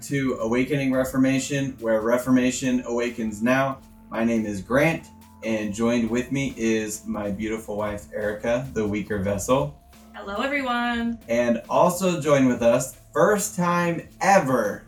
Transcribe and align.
back 0.00 0.08
to 0.08 0.38
Awakening 0.40 0.92
Reformation, 0.92 1.76
where 1.80 2.00
Reformation 2.00 2.82
awakens 2.86 3.42
now. 3.42 3.78
My 4.10 4.24
name 4.24 4.46
is 4.46 4.62
Grant, 4.62 5.08
and 5.44 5.74
joined 5.74 6.08
with 6.08 6.32
me 6.32 6.54
is 6.56 7.04
my 7.06 7.30
beautiful 7.30 7.76
wife, 7.76 8.06
Erica, 8.14 8.66
the 8.72 8.86
weaker 8.86 9.18
vessel. 9.18 9.78
Hello, 10.14 10.36
everyone. 10.36 11.18
And 11.28 11.60
also 11.68 12.18
join 12.18 12.48
with 12.48 12.62
us, 12.62 12.96
first 13.12 13.56
time 13.56 14.08
ever, 14.22 14.84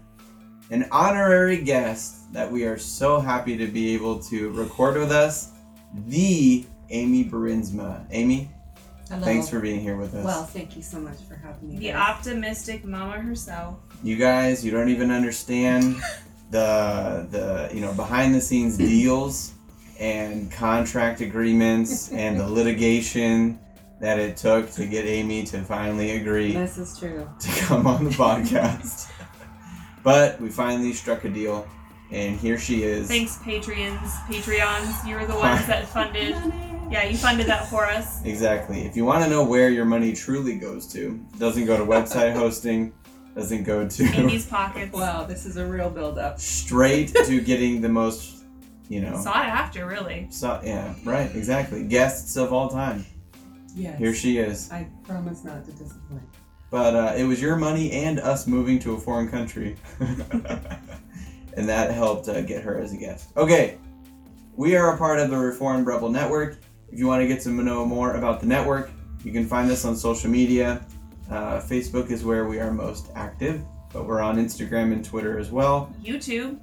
an 0.70 0.88
honorary 0.90 1.58
guest 1.58 2.32
that 2.32 2.50
we 2.50 2.64
are 2.64 2.78
so 2.78 3.20
happy 3.20 3.56
to 3.58 3.66
be 3.66 3.92
able 3.92 4.18
to 4.24 4.50
record 4.52 4.96
with 4.96 5.12
us, 5.12 5.50
the 6.06 6.64
Amy 6.88 7.24
Barinsma. 7.26 8.06
Amy, 8.12 8.50
Hello. 9.10 9.22
thanks 9.22 9.50
for 9.50 9.60
being 9.60 9.80
here 9.80 9.96
with 9.98 10.14
us. 10.14 10.24
Well, 10.24 10.46
thank 10.46 10.74
you 10.74 10.82
so 10.82 10.98
much 10.98 11.18
for 11.28 11.34
having 11.34 11.68
me. 11.68 11.78
The 11.78 11.92
guys. 11.92 12.16
optimistic 12.16 12.86
mama 12.86 13.18
herself. 13.18 13.78
You 14.02 14.16
guys, 14.16 14.64
you 14.64 14.70
don't 14.70 14.88
even 14.88 15.10
understand 15.10 15.96
the 16.50 17.26
the 17.30 17.70
you 17.74 17.80
know 17.80 17.92
behind 17.94 18.34
the 18.34 18.40
scenes 18.40 18.76
deals 18.76 19.52
and 19.98 20.50
contract 20.52 21.20
agreements 21.20 22.10
and 22.12 22.38
the 22.38 22.46
litigation 22.46 23.58
that 24.00 24.18
it 24.18 24.36
took 24.36 24.70
to 24.72 24.84
get 24.86 25.04
Amy 25.06 25.44
to 25.44 25.62
finally 25.62 26.16
agree 26.16 26.52
This 26.52 26.76
is 26.76 26.98
true. 26.98 27.28
to 27.38 27.48
come 27.66 27.86
on 27.86 28.04
the 28.04 28.10
podcast. 28.10 29.08
but 30.02 30.40
we 30.40 30.48
finally 30.50 30.92
struck 30.92 31.24
a 31.24 31.28
deal, 31.28 31.66
and 32.10 32.36
here 32.38 32.58
she 32.58 32.82
is. 32.82 33.06
Thanks, 33.06 33.38
Patreons. 33.38 34.10
Patreons, 34.26 35.06
you 35.08 35.14
were 35.14 35.24
the 35.26 35.36
ones 35.36 35.64
that 35.66 35.86
funded. 35.88 36.34
Yeah, 36.90 37.04
you 37.04 37.16
funded 37.16 37.46
that 37.46 37.68
for 37.70 37.86
us. 37.86 38.22
Exactly. 38.24 38.80
If 38.82 38.96
you 38.96 39.04
want 39.06 39.22
to 39.24 39.30
know 39.30 39.44
where 39.44 39.70
your 39.70 39.84
money 39.86 40.12
truly 40.12 40.56
goes 40.56 40.86
to, 40.88 41.18
it 41.32 41.38
doesn't 41.38 41.64
go 41.64 41.78
to 41.78 41.84
website 41.84 42.34
hosting, 42.34 42.92
doesn't 43.34 43.64
go 43.64 43.88
to 43.88 44.04
Amy's 44.14 44.46
pockets. 44.46 44.92
Wow, 44.92 45.24
this 45.24 45.46
is 45.46 45.56
a 45.56 45.66
real 45.66 45.90
build-up. 45.90 46.38
straight 46.38 47.14
to 47.14 47.40
getting 47.40 47.80
the 47.80 47.88
most, 47.88 48.44
you 48.88 49.00
know. 49.00 49.20
Sought 49.22 49.46
after, 49.46 49.86
really. 49.86 50.26
So, 50.30 50.60
yeah, 50.64 50.94
right, 51.04 51.34
exactly. 51.34 51.84
Guests 51.84 52.36
of 52.36 52.52
all 52.52 52.68
time. 52.68 53.06
Yes. 53.74 53.98
Here 53.98 54.14
she 54.14 54.38
is. 54.38 54.70
I 54.70 54.86
promise 55.04 55.44
not 55.44 55.64
to 55.64 55.72
disappoint. 55.72 56.22
But 56.70 56.94
uh, 56.94 57.14
it 57.16 57.24
was 57.24 57.40
your 57.40 57.56
money 57.56 57.92
and 57.92 58.18
us 58.18 58.46
moving 58.46 58.78
to 58.80 58.94
a 58.94 58.98
foreign 58.98 59.28
country. 59.28 59.76
and 60.00 61.68
that 61.68 61.90
helped 61.90 62.28
uh, 62.28 62.40
get 62.42 62.62
her 62.62 62.78
as 62.78 62.92
a 62.92 62.96
guest. 62.96 63.30
Okay, 63.36 63.78
we 64.56 64.76
are 64.76 64.94
a 64.94 64.98
part 64.98 65.18
of 65.18 65.30
the 65.30 65.36
Reformed 65.36 65.86
Rebel 65.86 66.10
Network. 66.10 66.58
If 66.90 66.98
you 66.98 67.06
want 67.06 67.22
to 67.22 67.28
get 67.28 67.40
to 67.42 67.50
know 67.50 67.86
more 67.86 68.14
about 68.14 68.40
the 68.40 68.46
network, 68.46 68.90
you 69.24 69.32
can 69.32 69.46
find 69.46 69.70
us 69.70 69.84
on 69.84 69.96
social 69.96 70.30
media. 70.30 70.84
Uh, 71.30 71.60
Facebook 71.60 72.10
is 72.10 72.24
where 72.24 72.46
we 72.46 72.58
are 72.60 72.72
most 72.72 73.10
active, 73.14 73.62
but 73.92 74.06
we're 74.06 74.20
on 74.20 74.36
Instagram 74.36 74.92
and 74.92 75.04
Twitter 75.04 75.38
as 75.38 75.50
well. 75.50 75.92
YouTube. 76.02 76.58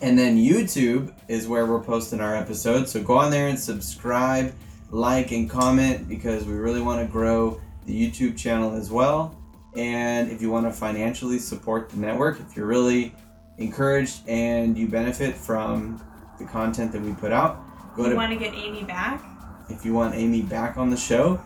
And 0.00 0.18
then 0.18 0.36
YouTube 0.36 1.12
is 1.26 1.48
where 1.48 1.66
we're 1.66 1.82
posting 1.82 2.20
our 2.20 2.34
episodes. 2.36 2.92
So 2.92 3.02
go 3.02 3.16
on 3.16 3.30
there 3.30 3.48
and 3.48 3.58
subscribe, 3.58 4.54
like, 4.90 5.32
and 5.32 5.48
comment 5.50 6.08
because 6.08 6.44
we 6.44 6.54
really 6.54 6.80
want 6.80 7.04
to 7.04 7.10
grow 7.10 7.60
the 7.86 8.10
YouTube 8.10 8.36
channel 8.36 8.74
as 8.74 8.90
well. 8.90 9.34
And 9.76 10.30
if 10.30 10.40
you 10.42 10.50
want 10.50 10.66
to 10.66 10.72
financially 10.72 11.38
support 11.38 11.90
the 11.90 11.96
network, 11.98 12.40
if 12.40 12.56
you're 12.56 12.66
really 12.66 13.14
encouraged 13.58 14.28
and 14.28 14.76
you 14.78 14.86
benefit 14.86 15.34
from 15.34 16.02
the 16.38 16.44
content 16.44 16.92
that 16.92 17.02
we 17.02 17.12
put 17.14 17.32
out, 17.32 17.60
go 17.96 18.04
You 18.04 18.10
to 18.10 18.16
want 18.16 18.32
to 18.32 18.38
get 18.38 18.54
Amy 18.54 18.84
back? 18.84 19.24
if 19.68 19.84
you 19.84 19.92
want 19.92 20.14
Amy 20.14 20.42
back 20.42 20.76
on 20.78 20.90
the 20.90 20.96
show, 20.96 21.40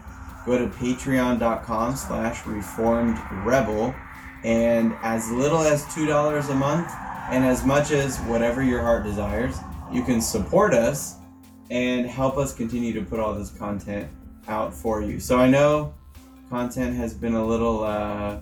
go 0.45 0.59
to 0.59 0.67
patreon.com 0.67 1.97
slash 1.97 2.47
reformed 2.47 3.19
rebel. 3.45 3.95
And 4.45 4.95
as 5.03 5.31
little 5.31 5.61
as 5.61 5.85
$2 5.87 6.51
a 6.51 6.55
month 6.55 6.91
and 7.31 7.45
as 7.45 7.65
much 7.65 7.93
as 7.93 8.19
whatever 8.21 8.63
your 8.63 8.83
heart 8.83 9.05
desires, 9.05 9.57
you 9.93 10.03
can 10.03 10.21
support 10.21 10.75
us 10.75 11.17
and 11.71 12.07
help 12.07 12.37
us 12.37 12.55
continue 12.55 12.93
to 12.93 13.03
put 13.03 13.21
all 13.21 13.35
this 13.35 13.51
content 13.51 14.11
out 14.49 14.75
for 14.75 15.01
you. 15.01 15.21
So 15.21 15.39
I 15.39 15.49
know 15.49 15.95
content 16.51 16.97
has 16.97 17.15
been 17.15 17.35
a 17.35 17.45
little 17.45 17.85
uh, 17.85 18.41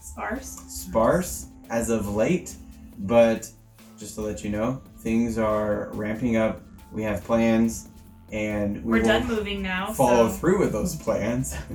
Sparse. 0.00 0.60
sparse 0.68 1.46
as 1.68 1.90
of 1.90 2.14
late, 2.14 2.56
but 2.98 3.48
just 3.98 4.14
to 4.14 4.22
let 4.22 4.42
you 4.42 4.50
know, 4.50 4.82
things 5.00 5.38
are 5.38 5.90
ramping 5.92 6.36
up. 6.36 6.62
We 6.90 7.02
have 7.02 7.22
plans 7.22 7.89
and 8.32 8.84
we 8.84 8.98
We're 8.98 9.04
done 9.04 9.26
moving 9.26 9.62
now. 9.62 9.92
follow 9.92 10.28
so 10.28 10.34
through 10.36 10.58
with 10.60 10.72
those 10.72 10.94
plans. 10.96 11.56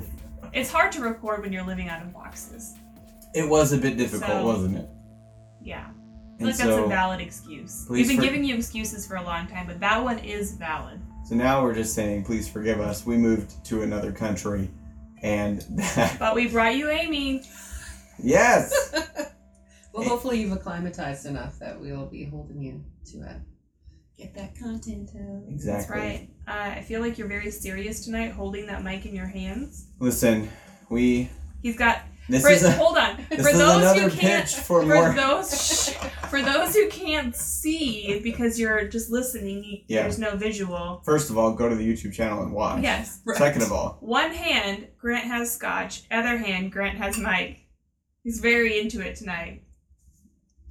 It's 0.54 0.72
hard 0.72 0.94
to 0.94 1.02
record 1.02 1.42
when 1.42 1.52
you're 1.52 1.66
living 1.66 1.90
out 1.90 2.02
of 2.02 2.14
boxes. 2.14 2.76
it 3.34 3.50
was 3.50 3.74
a 3.74 3.78
bit 3.78 3.98
difficult, 3.98 4.30
So- 4.32 4.46
wasn't 4.46 4.78
it? 4.78 4.90
Yeah. 5.62 5.88
I 5.88 6.38
feel 6.38 6.48
And 6.48 6.48
like 6.48 6.56
that's 6.58 6.86
a 6.86 6.88
valid 6.88 7.20
excuse. 7.20 7.86
We've 7.90 8.08
been 8.08 8.16
for- 8.18 8.22
giving 8.24 8.46
you 8.46 8.56
excuses 8.56 9.06
for 9.06 9.18
a 9.18 9.22
long 9.24 9.48
time, 9.48 9.68
but 9.68 9.82
that 9.82 10.02
one 10.02 10.20
is 10.20 10.54
valid. 10.54 11.02
so 11.26 11.36
now 11.36 11.62
we're 11.62 11.74
just 11.74 11.94
saying, 11.94 12.24
please 12.24 12.48
forgive 12.48 12.80
us. 12.80 13.06
We 13.06 13.18
moved 13.18 13.66
to 13.66 13.82
another 13.82 14.14
country, 14.14 14.70
and 15.24 15.60
that, 15.72 16.18
But 16.20 16.36
we 16.36 16.48
brought 16.48 16.76
you 16.78 16.90
Amy. 16.90 17.44
yes, 18.18 18.72
Well, 19.94 20.08
hopefully 20.08 20.40
you've 20.40 20.52
acclimatized 20.54 21.26
enough 21.26 21.60
that 21.60 21.80
we'll 21.80 22.06
be 22.06 22.24
holding 22.26 22.62
you 22.62 22.82
to 23.12 23.24
it. 23.30 23.38
Get 24.18 24.34
that 24.36 24.58
content 24.58 25.10
out. 25.16 25.44
exactly. 25.50 25.72
That's 25.72 25.90
right. 25.90 26.30
Uh, 26.48 26.78
I 26.78 26.82
feel 26.82 27.02
like 27.02 27.18
you're 27.18 27.28
very 27.28 27.52
serious 27.52 28.06
tonight, 28.06 28.32
holding 28.32 28.66
that 28.68 28.82
mic 28.84 29.06
in 29.06 29.14
your 29.14 29.28
hands. 29.28 29.88
Listen, 30.00 30.50
we 30.90 31.30
He's 31.62 31.78
got. 31.78 32.02
this 32.30 32.42
for, 32.44 32.50
is 32.50 32.64
a 32.64 32.72
hold 32.72 32.98
on. 32.98 33.18
this 33.30 33.42
for 33.42 33.50
is 33.50 33.58
those 33.58 33.78
another 33.82 34.02
who 34.10 34.10
can't, 34.18 34.46
pitch 34.46 34.56
for 34.56 34.84
more. 34.86 35.14
those 35.14 35.90
for 36.30 36.42
those 36.42 36.74
who 36.74 36.88
can't 36.90 37.36
see 37.36 38.20
because 38.24 38.58
you're 38.58 38.88
just 38.88 39.10
listening, 39.12 39.84
Yeah. 39.90 40.04
there's 40.04 40.18
no 40.20 40.38
visual. 40.38 41.02
First 41.04 41.30
of 41.30 41.38
all, 41.38 41.52
go 41.54 41.68
to 41.68 41.76
the 41.76 41.86
YouTube 41.86 42.14
channel 42.14 42.42
and 42.44 42.54
watch. 42.54 42.84
Yes. 42.84 43.20
Second 43.36 43.64
of 43.64 43.72
all, 43.74 43.98
One 44.00 44.32
hand, 44.32 44.88
Grant 44.98 45.26
has 45.26 45.52
scotch. 45.54 46.04
Other 46.10 46.38
hand, 46.38 46.72
Grant 46.72 46.98
has 47.00 47.18
Mike. 47.18 47.66
He's 48.24 48.40
very 48.40 48.80
into 48.80 49.02
it 49.02 49.18
tonight. 49.18 49.64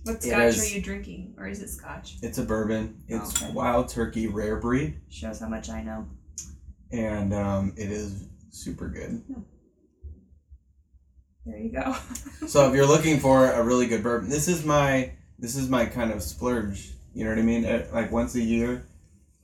What 0.04 0.22
scotch 0.22 0.54
is- 0.54 0.62
are 0.62 0.74
you 0.76 0.82
drinking, 0.82 1.34
or 1.38 1.46
is 1.46 1.60
it 1.62 1.68
scotch? 1.70 2.16
it's 2.22 2.38
a 2.38 2.44
bourbon. 2.44 3.02
It's 3.08 3.42
Okay. 3.42 3.52
Wild 3.52 3.88
Turkey 3.88 4.26
Rare 4.26 4.56
Breed, 4.60 5.00
Shows 5.08 5.40
how 5.40 5.48
much 5.48 5.68
I 5.70 5.82
know. 5.82 6.06
and 6.92 7.32
um, 7.34 7.72
it 7.76 7.90
is 7.90 8.26
super 8.50 8.88
good. 8.88 9.22
There 11.46 11.58
you 11.58 11.72
go. 11.72 11.94
So 12.48 12.68
if 12.68 12.74
you're 12.74 12.86
looking 12.86 13.20
for 13.20 13.50
a 13.50 13.62
really 13.62 13.86
good 13.86 14.02
bourbon, 14.02 14.28
this 14.28 14.48
is 14.48 14.64
my 14.66 15.12
this 15.38 15.56
is 15.56 15.68
my 15.70 15.86
kind 15.86 16.10
of 16.12 16.22
splurge. 16.22 16.92
You 17.14 17.24
know 17.24 17.30
what 17.30 17.38
I 17.38 17.42
mean? 17.42 17.62
Like 17.92 18.12
once 18.12 18.34
a 18.34 18.40
year, 18.40 18.86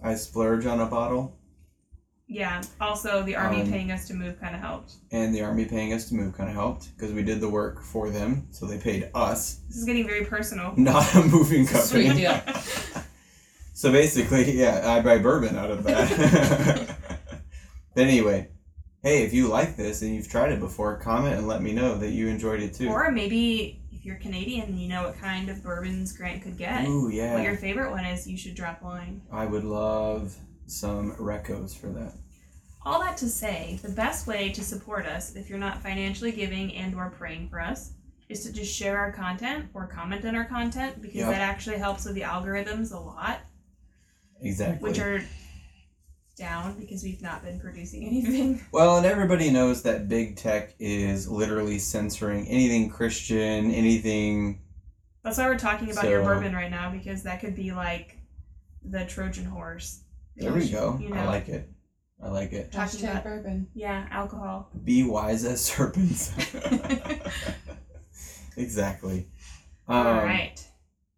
I 0.03 0.15
splurge 0.16 0.66
on 0.66 0.81
a 0.81 0.87
bottle, 0.87 1.38
yeah. 2.31 2.63
Also, 2.81 3.23
the 3.25 3.35
army 3.37 3.61
Um, 3.63 3.71
paying 3.71 3.91
us 3.91 4.07
to 4.09 4.15
move 4.15 4.41
kind 4.41 4.55
of 4.55 4.61
helped. 4.61 4.95
and 5.11 5.35
the 5.35 5.43
army 5.43 5.65
paying 5.67 5.93
us 5.93 6.09
to 6.09 6.15
move 6.15 6.35
kind 6.37 6.49
of 6.49 6.55
helped 6.55 6.95
because 6.97 7.13
we 7.13 7.23
did 7.23 7.41
the 7.41 7.49
work 7.49 7.83
for 7.83 8.09
them, 8.09 8.47
so 8.53 8.65
they 8.67 8.79
paid 8.79 9.11
us, 9.15 9.57
This 9.69 9.77
is 9.79 9.85
getting 9.85 10.07
very 10.07 10.25
personal. 10.25 10.73
not 10.77 11.13
a 11.15 11.23
moving 11.23 11.67
Sweet 11.67 12.07
company. 12.07 12.21
deal. 12.23 12.41
So 13.73 13.91
basically, 13.91 14.59
yeah, 14.59 14.93
I 14.95 15.01
buy 15.01 15.17
bourbon 15.17 15.57
out 15.57 15.71
of 15.71 15.85
that. 15.85 16.97
but 17.95 18.03
anyway, 18.03 18.49
hey, 19.03 19.23
if 19.25 19.33
you 19.33 19.49
like 19.49 19.75
this 19.77 20.03
and 20.03 20.15
you've 20.15 20.29
tried 20.29 20.53
it 20.53 20.61
before, 20.61 20.99
comment 20.99 21.37
and 21.39 21.49
let 21.49 21.62
me 21.62 21.73
know 21.73 21.97
that 21.97 22.11
you 22.11 22.29
enjoyed 22.29 22.61
it 22.61 22.75
too. 22.75 22.89
Or 22.91 23.11
maybe 23.11 23.81
if 23.91 24.05
you're 24.05 24.17
Canadian 24.17 24.69
and 24.69 24.79
you 24.79 24.87
know 24.87 25.05
what 25.05 25.19
kind 25.19 25.49
of 25.49 25.62
bourbons 25.62 26.12
Grant 26.12 26.43
could 26.43 26.59
get, 26.59 26.87
Ooh, 26.89 27.09
yeah. 27.11 27.33
what 27.33 27.43
your 27.43 27.57
favorite 27.57 27.91
one 27.91 28.05
is, 28.05 28.27
you 28.27 28.37
should 28.37 28.55
drop 28.55 28.83
a 28.83 28.85
line. 28.85 29.23
I 29.33 29.47
would 29.47 29.65
love 29.65 30.37
some 30.70 31.12
recos 31.17 31.76
for 31.76 31.88
that. 31.88 32.12
All 32.82 33.00
that 33.00 33.17
to 33.19 33.28
say, 33.28 33.78
the 33.82 33.90
best 33.90 34.26
way 34.26 34.50
to 34.50 34.62
support 34.64 35.05
us 35.06 35.37
if 35.37 35.50
you're 35.50 35.58
not 35.58 35.82
financially 35.82 36.32
giving 36.32 36.75
and 36.75 36.94
or 36.94 37.11
praying 37.11 37.49
for 37.50 37.61
us 37.61 37.93
is 38.28 38.44
to 38.44 38.52
just 38.52 38.75
share 38.75 38.96
our 38.96 39.12
content 39.12 39.67
or 39.75 39.87
comment 39.87 40.25
on 40.25 40.34
our 40.37 40.44
content 40.46 41.02
because 41.02 41.17
Yep. 41.19 41.31
that 41.31 41.40
actually 41.40 41.76
helps 41.78 42.05
with 42.06 42.14
the 42.14 42.22
algorithms 42.22 42.93
a 42.93 42.99
lot, 42.99 43.40
Exactly. 44.40 44.88
which 44.88 44.99
are 44.99 45.22
down 46.37 46.78
because 46.78 47.02
we've 47.02 47.20
not 47.20 47.43
been 47.44 47.61
producing 47.61 48.05
anything. 48.06 48.64
Well, 48.73 48.96
and 48.96 49.05
everybody 49.05 49.50
knows 49.50 49.82
that 49.82 50.08
big 50.08 50.37
tech 50.37 50.75
is 50.78 51.28
literally 51.28 51.78
censoring 51.78 52.46
anything 52.46 52.88
Christian, 52.88 53.70
anything. 53.73 54.61
That's 55.23 55.37
why 55.37 55.46
we're 55.49 55.58
talking 55.58 55.90
about 55.90 56.08
your 56.08 56.23
So- 56.23 56.28
bourbon 56.28 56.55
right 56.55 56.70
now 56.70 56.90
because 56.90 57.25
that 57.25 57.40
could 57.40 57.55
be 57.55 57.73
like 57.73 58.16
the 58.82 59.05
Trojan 59.05 59.44
horse. 59.44 60.00
There 60.40 60.52
we 60.52 60.69
go. 60.69 60.98
You 61.00 61.14
I 61.14 61.26
like 61.26 61.48
it. 61.48 61.69
I 62.22 62.28
like 62.28 62.52
it. 62.52 62.72
Talking 62.72 63.00
Hashtag 63.00 63.10
about- 63.12 63.25
bourbon. 63.25 63.69
Yeah, 63.75 64.06
alcohol. 64.10 64.70
Be 64.84 65.04
wise 65.04 65.44
as 65.44 65.64
serpents. 65.64 66.32
exactly. 68.56 69.28
Um, 69.88 70.06
All 70.06 70.14
right. 70.25 70.64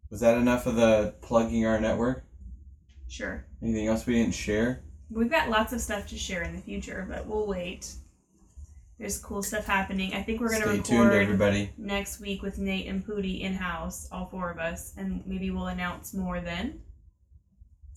Was 0.09 0.19
that 0.21 0.37
enough 0.37 0.65
of 0.65 0.75
the 0.75 1.15
plugging 1.21 1.65
our 1.65 1.79
network? 1.79 2.23
Sure. 3.07 3.45
Anything 3.61 3.87
else 3.87 4.05
we 4.05 4.13
didn't 4.15 4.35
share? 4.35 4.81
We've 5.09 5.29
got 5.29 5.49
lots 5.49 5.73
of 5.73 5.81
stuff 5.81 6.07
to 6.07 6.17
share 6.17 6.43
in 6.43 6.55
the 6.55 6.61
future, 6.61 7.05
but 7.09 7.25
we'll 7.27 7.47
wait. 7.47 7.91
There's 8.99 9.19
cool 9.19 9.43
stuff 9.43 9.65
happening. 9.65 10.13
I 10.13 10.21
think 10.23 10.39
we're 10.39 10.49
gonna 10.51 10.61
Stay 10.61 10.71
record 10.77 10.85
tuned, 10.85 11.11
everybody. 11.11 11.71
next 11.77 12.19
week 12.21 12.41
with 12.41 12.57
Nate 12.57 12.87
and 12.87 13.05
Pooty 13.05 13.41
in 13.41 13.53
house, 13.53 14.07
all 14.11 14.27
four 14.27 14.49
of 14.51 14.59
us, 14.59 14.93
and 14.97 15.23
maybe 15.25 15.51
we'll 15.51 15.67
announce 15.67 16.13
more 16.13 16.39
then. 16.39 16.79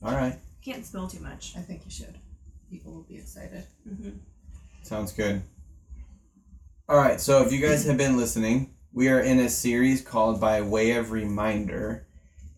All 0.02 0.14
right. 0.14 0.38
Can't 0.66 0.84
spill 0.84 1.06
too 1.06 1.20
much. 1.20 1.54
I 1.56 1.60
think 1.60 1.82
you 1.84 1.92
should. 1.92 2.18
People 2.68 2.92
will 2.92 3.04
be 3.04 3.18
excited. 3.18 3.62
hmm 3.88 4.10
Sounds 4.82 5.12
good. 5.12 5.42
All 6.88 6.96
right, 6.96 7.20
so 7.20 7.40
if 7.46 7.52
you 7.52 7.60
guys 7.60 7.84
have 7.86 7.96
been 7.96 8.16
listening, 8.16 8.74
we 8.92 9.08
are 9.08 9.20
in 9.20 9.38
a 9.38 9.48
series 9.48 10.02
called 10.02 10.40
By 10.40 10.62
Way 10.62 10.96
of 10.96 11.12
Reminder. 11.12 12.08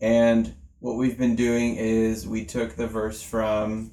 And 0.01 0.55
what 0.79 0.95
we've 0.95 1.19
been 1.19 1.35
doing 1.35 1.75
is 1.75 2.27
we 2.27 2.45
took 2.45 2.75
the 2.75 2.87
verse 2.87 3.21
from 3.21 3.91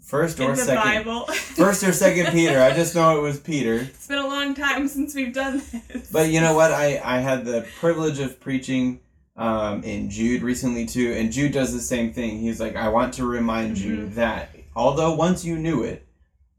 first 0.00 0.38
or 0.38 0.50
In 0.50 0.56
the 0.56 0.56
second 0.58 1.04
Bible. 1.04 1.26
first 1.32 1.82
or 1.82 1.92
second 1.92 2.30
Peter. 2.30 2.60
I 2.62 2.72
just 2.72 2.94
know 2.94 3.18
it 3.18 3.20
was 3.22 3.40
Peter. 3.40 3.74
it's 3.74 4.06
been 4.06 4.18
a 4.18 4.28
long 4.28 4.54
time 4.54 4.86
since 4.86 5.12
we've 5.16 5.34
done 5.34 5.60
this. 5.88 6.08
But 6.12 6.30
you 6.30 6.40
know 6.40 6.54
what? 6.54 6.70
I, 6.70 7.00
I 7.02 7.18
had 7.18 7.44
the 7.44 7.66
privilege 7.80 8.20
of 8.20 8.38
preaching 8.38 9.00
um, 9.36 9.82
in 9.82 10.10
Jude 10.10 10.42
recently 10.42 10.86
too, 10.86 11.12
and 11.12 11.32
Jude 11.32 11.52
does 11.52 11.72
the 11.72 11.80
same 11.80 12.12
thing. 12.12 12.38
He's 12.38 12.60
like, 12.60 12.76
I 12.76 12.88
want 12.88 13.14
to 13.14 13.26
remind 13.26 13.78
you 13.78 14.08
that 14.10 14.50
although 14.76 15.14
once 15.14 15.44
you 15.44 15.56
knew 15.56 15.82
it, 15.82 16.06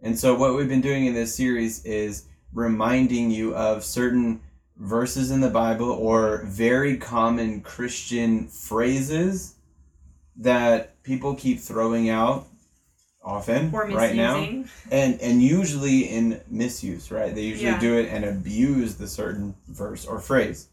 and 0.02 0.18
so 0.18 0.36
what 0.36 0.56
we've 0.56 0.68
been 0.68 0.82
doing 0.82 1.06
in 1.06 1.14
this 1.14 1.36
series 1.36 1.86
is 1.86 2.26
reminding 2.54 3.32
you 3.32 3.56
of 3.56 3.84
certain 3.84 4.42
verses 4.78 5.32
in 5.32 5.40
the 5.40 5.50
Bible 5.50 5.92
or 5.92 6.44
very 6.46 6.98
common 6.98 7.62
Christian 7.62 8.48
phrases 8.48 9.56
that 10.36 11.02
people 11.04 11.36
keep 11.36 11.60
throwing 11.60 12.10
out 12.10 12.48
often 13.24 13.74
or 13.74 13.88
right 13.88 14.16
now. 14.16 14.36
And 14.92 15.22
and 15.22 15.42
usually 15.42 16.10
in 16.10 16.42
misuse 16.50 17.12
right? 17.12 17.34
They 17.34 17.44
usually 17.44 17.70
Yeah. 17.70 17.80
do 17.80 17.98
it 17.98 18.10
and 18.10 18.26
abuse 18.26 18.96
the 18.96 19.08
certain 19.08 19.56
verse 19.68 20.06
or 20.06 20.20
phrase. 20.20 20.68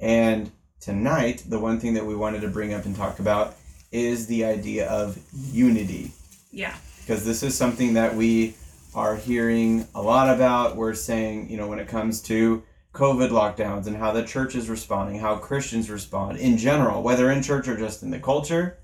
And 0.00 0.52
tonight 0.82 1.44
the 1.48 1.58
one 1.58 1.78
thing 1.78 1.94
that 1.94 2.04
we 2.04 2.14
wanted 2.14 2.40
to 2.40 2.48
bring 2.48 2.74
up 2.74 2.84
and 2.84 2.96
talk 2.96 3.18
about 3.20 3.56
is 3.92 4.26
the 4.26 4.44
idea 4.44 4.88
of 4.88 5.18
unity 5.52 6.10
Yeah. 6.50 6.74
because 7.00 7.24
this 7.24 7.42
is 7.42 7.56
something 7.56 7.94
that 7.94 8.14
we 8.14 8.54
are 8.94 9.16
hearing 9.16 9.86
a 9.94 10.02
lot 10.02 10.34
about 10.34 10.76
we're 10.76 10.94
saying 10.94 11.48
you 11.48 11.56
know 11.56 11.68
when 11.68 11.78
it 11.78 11.88
comes 11.88 12.20
to 12.22 12.62
covid 12.92 13.30
lockdowns 13.30 13.86
and 13.86 13.96
how 13.96 14.12
the 14.12 14.24
church 14.24 14.54
is 14.54 14.68
responding 14.68 15.18
how 15.20 15.36
christians 15.36 15.88
respond 15.88 16.36
in 16.38 16.58
general 16.58 17.02
whether 17.02 17.30
in 17.30 17.42
church 17.42 17.68
or 17.68 17.76
just 17.76 18.02
in 18.02 18.10
the 18.10 18.18
culture 18.18 18.78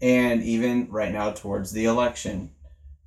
and 0.00 0.42
even 0.42 0.90
right 0.90 1.12
now 1.12 1.30
towards 1.30 1.72
the 1.72 1.84
election 1.84 2.50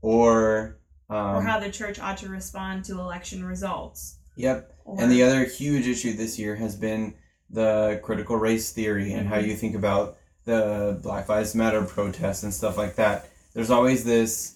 or 0.01 0.77
um, 1.09 1.37
or 1.37 1.41
how 1.41 1.59
the 1.59 1.71
church 1.71 1.99
ought 1.99 2.17
to 2.17 2.29
respond 2.29 2.83
to 2.85 2.99
election 2.99 3.45
results. 3.45 4.17
Yep. 4.35 4.73
Or, 4.85 5.01
And 5.01 5.11
the 5.11 5.23
other 5.23 5.45
huge 5.45 5.87
issue 5.87 6.13
this 6.13 6.37
year 6.37 6.55
has 6.55 6.75
been 6.75 7.13
the 7.49 7.99
critical 8.03 8.35
race 8.35 8.71
theory 8.71 9.13
and 9.13 9.27
how 9.27 9.37
you 9.37 9.55
think 9.55 9.75
about 9.75 10.17
the 10.45 10.99
Black 11.01 11.27
Lives 11.29 11.55
Matter 11.55 11.83
protests 11.83 12.43
and 12.43 12.53
stuff 12.53 12.77
like 12.77 12.95
that. 12.95 13.29
There's 13.53 13.71
always 13.71 14.03
this 14.03 14.53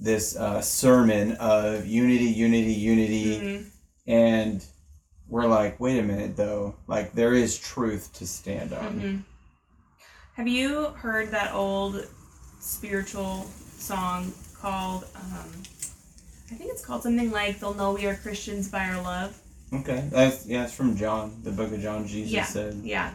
this 0.00 0.36
uh, 0.36 0.60
sermon 0.60 1.32
of 1.40 1.84
unity, 1.86 2.26
unity, 2.26 2.72
unity, 2.72 3.40
Mhm. 3.40 3.66
and 4.06 4.64
we're 5.28 5.46
like, 5.46 5.80
wait 5.80 5.98
a 5.98 6.02
minute 6.04 6.36
though, 6.36 6.76
like 6.86 7.12
there 7.14 7.34
is 7.34 7.58
truth 7.58 8.12
to 8.14 8.26
stand 8.26 8.72
on. 8.72 9.00
Mhm. 9.00 9.22
Have 10.34 10.46
you 10.46 10.86
heard 10.90 11.32
that 11.32 11.52
old 11.52 12.06
spiritual 12.60 13.50
song 13.76 14.32
called? 14.60 15.04
Um, 15.16 15.50
I 16.50 16.54
think 16.54 16.70
it's 16.70 16.84
called 16.84 17.02
something 17.02 17.30
like 17.32 17.58
"They'll 17.58 17.74
know 17.74 17.92
we 17.92 18.06
are 18.06 18.14
Christians 18.14 18.68
by 18.68 18.88
our 18.88 19.02
love." 19.02 19.36
Okay, 19.72 20.08
that's 20.10 20.46
yeah, 20.46 20.64
it's 20.64 20.72
from 20.74 20.96
John, 20.96 21.40
the 21.42 21.50
Book 21.50 21.72
of 21.72 21.80
John. 21.80 22.06
Jesus 22.06 22.32
Yeah. 22.32 22.44
said, 22.44 22.74
Yeah, 22.82 23.12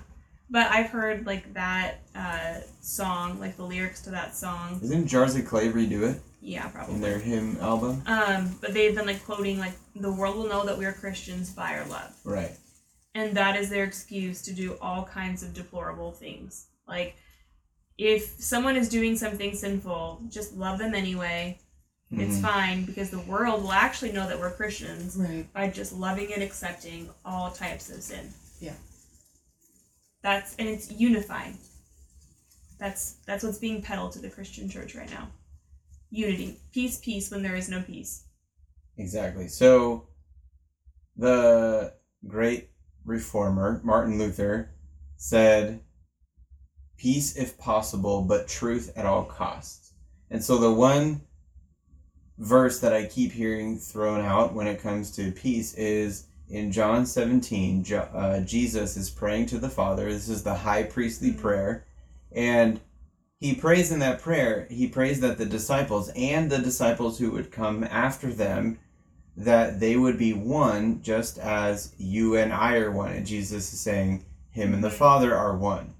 but 0.49 0.69
I've 0.71 0.89
heard 0.89 1.25
like 1.25 1.53
that 1.53 2.01
uh, 2.15 2.55
song, 2.81 3.39
like 3.39 3.57
the 3.57 3.63
lyrics 3.63 4.01
to 4.03 4.11
that 4.11 4.35
song. 4.35 4.79
"Isn't 4.83 5.07
Jars 5.07 5.35
of 5.35 5.45
Clay 5.45 5.69
redo 5.71 6.03
it 6.13 6.21
Yeah, 6.41 6.67
probably. 6.67 6.95
in 6.95 7.01
their 7.01 7.17
hymn 7.19 7.57
album?" 7.59 8.03
Um, 8.05 8.55
but 8.61 8.73
they've 8.73 8.95
been 8.95 9.07
like 9.07 9.23
quoting 9.25 9.57
like 9.57 9.73
the 9.95 10.11
world 10.13 10.35
will 10.37 10.47
know 10.47 10.65
that 10.65 10.77
we 10.77 10.85
are 10.85 10.93
Christians 10.93 11.49
by 11.49 11.73
our 11.77 11.85
love. 11.87 12.13
Right. 12.23 12.51
and 13.15 13.37
that 13.37 13.55
is 13.55 13.69
their 13.69 13.83
excuse 13.83 14.41
to 14.41 14.53
do 14.53 14.75
all 14.81 15.03
kinds 15.05 15.43
of 15.43 15.53
deplorable 15.53 16.11
things. 16.13 16.65
Like, 16.87 17.15
if 17.97 18.23
someone 18.39 18.75
is 18.75 18.89
doing 18.89 19.15
something 19.17 19.53
sinful, 19.55 20.23
just 20.29 20.53
love 20.55 20.79
them 20.79 20.95
anyway. 20.95 21.59
It's 22.15 22.37
Mhm. 22.37 22.41
fine 22.41 22.85
because 22.85 23.09
the 23.09 23.19
world 23.19 23.63
will 23.63 23.71
actually 23.71 24.11
know 24.11 24.27
that 24.27 24.39
we're 24.39 24.51
Christians 24.53 25.15
Right. 25.15 25.51
by 25.53 25.69
just 25.69 25.93
loving 25.93 26.31
and 26.31 26.43
accepting 26.43 27.09
all 27.25 27.51
types 27.51 27.89
of 27.89 28.03
sin. 28.03 28.31
Yeah. 28.59 28.75
That's 30.21 30.55
and 30.57 30.67
it's 30.69 30.91
unifying. 30.91 31.57
That's 32.77 33.13
that's 33.25 33.43
what's 33.43 33.57
being 33.57 33.81
peddled 33.81 34.11
to 34.13 34.19
the 34.19 34.29
Christian 34.29 34.69
church 34.69 34.93
right 34.95 35.09
now. 35.09 35.31
Unity, 36.11 36.59
peace, 36.71 36.99
peace 36.99 37.31
when 37.31 37.41
there 37.41 37.55
is 37.55 37.67
no 37.67 37.81
peace. 37.81 38.23
Exactly. 38.97 39.47
So, 39.47 40.07
the 41.15 41.95
great 42.27 42.69
reformer, 43.05 43.81
Martin 43.83 44.19
Luther, 44.19 44.69
said, 45.17 45.83
Peace 46.95 47.35
if 47.35 47.57
possible, 47.57 48.21
but 48.21 48.47
truth 48.47 48.91
at 48.95 49.05
all 49.05 49.25
costs. 49.25 49.93
And 50.29 50.43
so, 50.43 50.57
the 50.57 50.71
one 50.71 51.21
verse 52.43 52.79
that 52.79 52.93
I 52.93 53.05
keep 53.05 53.31
hearing 53.31 53.77
thrown 53.77 54.21
out 54.21 54.53
when 54.53 54.67
it 54.67 54.81
comes 54.81 55.11
to 55.11 55.31
peace 55.31 55.73
is 55.75 56.27
in 56.49 56.71
John 56.71 57.05
17. 57.05 57.83
Jo- 57.83 58.09
uh, 58.13 58.41
Jesus 58.41 58.97
is 58.97 59.09
praying 59.09 59.45
to 59.47 59.57
the 59.57 59.69
Father. 59.69 60.11
This 60.11 60.27
is 60.27 60.43
the 60.43 60.53
high 60.55 60.83
priestly 60.83 61.31
Mhm. 61.31 61.37
prayer. 61.39 61.85
And 62.33 62.81
he 63.39 63.55
prays 63.55 63.91
in 63.91 63.99
that 63.99 64.21
prayer, 64.21 64.67
he 64.69 64.87
prays 64.87 65.21
that 65.21 65.37
the 65.37 65.45
disciples 65.45 66.09
and 66.15 66.51
the 66.51 66.59
disciples 66.59 67.17
who 67.19 67.31
would 67.31 67.51
come 67.51 67.83
after 67.85 68.31
them 68.33 68.77
that 69.35 69.79
they 69.79 69.95
would 69.95 70.17
be 70.17 70.33
one 70.33 71.01
just 71.01 71.39
as 71.39 71.93
you 71.97 72.35
and 72.35 72.53
I 72.53 72.75
are 72.77 72.91
one. 72.91 73.13
And 73.13 73.25
Jesus 73.25 73.73
is 73.73 73.79
saying, 73.79 74.25
Him 74.51 74.73
and 74.73 74.83
the 74.83 74.89
Mhm. 74.89 74.93
Father 74.97 75.35
are 75.35 75.57
one. 75.57 75.95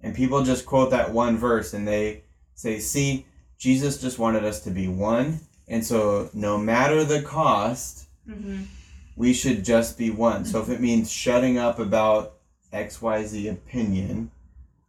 And 0.00 0.14
people 0.14 0.42
just 0.42 0.66
quote 0.66 0.90
that 0.90 1.12
one 1.12 1.36
verse 1.36 1.72
and 1.74 1.86
they 1.86 2.22
say, 2.54 2.80
See, 2.80 3.26
Jesus 3.58 4.00
just 4.00 4.18
wanted 4.18 4.44
us 4.44 4.60
to 4.60 4.70
be 4.70 4.88
one. 4.88 5.40
And 5.68 5.84
so, 5.84 6.30
no 6.34 6.58
matter 6.58 7.04
the 7.04 7.22
cost, 7.22 8.06
Mm-hmm. 8.28 8.62
we 9.16 9.32
should 9.34 9.64
just 9.64 9.98
be 9.98 10.10
one. 10.10 10.44
So, 10.44 10.60
if 10.62 10.68
it 10.68 10.80
means 10.80 11.10
shutting 11.10 11.58
up 11.58 11.78
about 11.80 12.34
XYZ 12.72 13.50
opinion, 13.50 14.30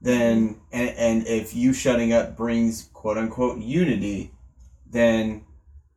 then, 0.02 0.58
and, 0.72 0.90
and 0.92 1.28
if 1.28 1.56
you 1.56 1.74
shutting 1.74 2.14
up 2.14 2.36
brings 2.38 2.90
quote 2.94 3.18
unquote 3.18 3.60
unity, 3.60 4.32
then 4.90 5.46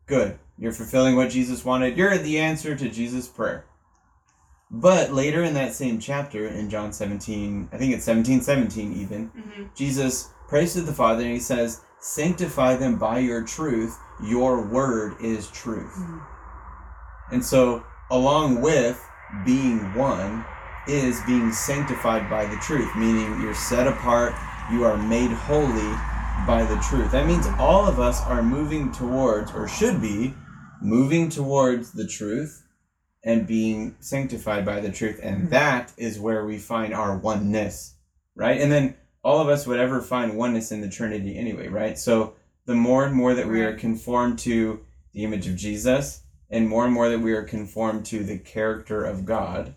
good. 0.07 0.39
You're 0.59 0.73
fulfilling 0.73 1.17
what 1.17 1.29
Jesus 1.31 1.65
wanted. 1.65 1.99
You're 1.99 2.17
the 2.17 2.39
answer 2.39 2.75
to 2.75 2.89
Jesus' 2.89 3.29
prayer. 3.29 3.67
But 4.71 5.13
later 5.13 5.43
in 5.43 5.55
that 5.55 5.75
same 5.75 6.01
chapter, 6.01 6.47
in 6.49 6.71
John 6.71 6.93
17, 6.93 7.69
I 7.73 7.77
think 7.77 7.93
it's 7.95 8.05
17 8.05 8.41
17 8.41 8.93
even, 8.95 9.29
Mm-hmm. 9.31 9.65
Jesus 9.75 10.31
prays 10.49 10.73
to 10.73 10.81
the 10.81 10.93
Father 10.93 11.23
and 11.23 11.33
he 11.33 11.41
says, 11.41 11.83
Sanctify 12.01 12.77
them 12.77 12.97
by 12.97 13.19
your 13.19 13.43
truth. 13.43 13.99
Your 14.23 14.67
word 14.67 15.17
is 15.21 15.51
truth. 15.51 15.95
Mm. 15.97 16.23
And 17.33 17.45
so, 17.45 17.85
along 18.11 18.61
with 18.61 19.03
being 19.45 19.93
one, 19.95 20.45
is 20.87 21.21
being 21.27 21.53
sanctified 21.53 22.31
by 22.31 22.47
the 22.47 22.57
truth, 22.57 22.95
meaning 22.97 23.41
you're 23.41 23.55
set 23.55 23.89
apart, 23.89 24.35
you 24.71 24.85
are 24.85 24.97
made 24.97 25.31
holy 25.31 25.93
by 26.47 26.65
the 26.65 26.77
truth. 26.89 27.11
That 27.11 27.27
means 27.27 27.47
all 27.59 27.87
of 27.87 27.99
us 27.99 28.23
are 28.23 28.43
moving 28.43 28.93
towards, 28.93 29.53
or 29.53 29.67
should 29.67 30.01
be, 30.01 30.35
moving 30.81 31.29
towards 31.29 31.93
the 31.93 32.07
truth 32.07 32.65
and 33.25 33.47
being 33.47 33.97
sanctified 33.99 34.65
by 34.65 34.81
the 34.81 34.91
truth. 34.91 35.19
And 35.23 35.51
that 35.51 35.93
is 35.97 36.21
where 36.21 36.45
we 36.45 36.59
find 36.59 36.95
our 36.95 37.17
oneness, 37.19 37.95
right? 38.37 38.61
And 38.61 38.71
then 38.71 38.97
all 39.27 39.41
of 39.41 39.49
us 39.49 39.67
would 39.67 39.81
ever 39.81 40.01
find 40.01 40.37
oneness 40.37 40.71
in 40.71 40.81
the 40.81 40.89
Trinity 40.89 41.37
anyway, 41.37 41.67
right? 41.67 41.99
So 41.99 42.35
the 42.65 42.77
more 42.77 43.05
and 43.05 43.13
more 43.13 43.35
that 43.35 43.49
we 43.49 43.61
are 43.61 43.77
conformed 43.77 44.39
to 44.41 44.79
the 45.13 45.25
image 45.25 45.49
of 45.49 45.57
Jesus, 45.57 46.23
and 46.49 46.69
more 46.69 46.85
and 46.85 46.95
more 46.95 47.09
that 47.09 47.19
we 47.19 47.33
are 47.33 47.43
conformed 47.43 48.07
to 48.07 48.23
the 48.23 48.39
character 48.39 49.05
of 49.05 49.25
God, 49.25 49.75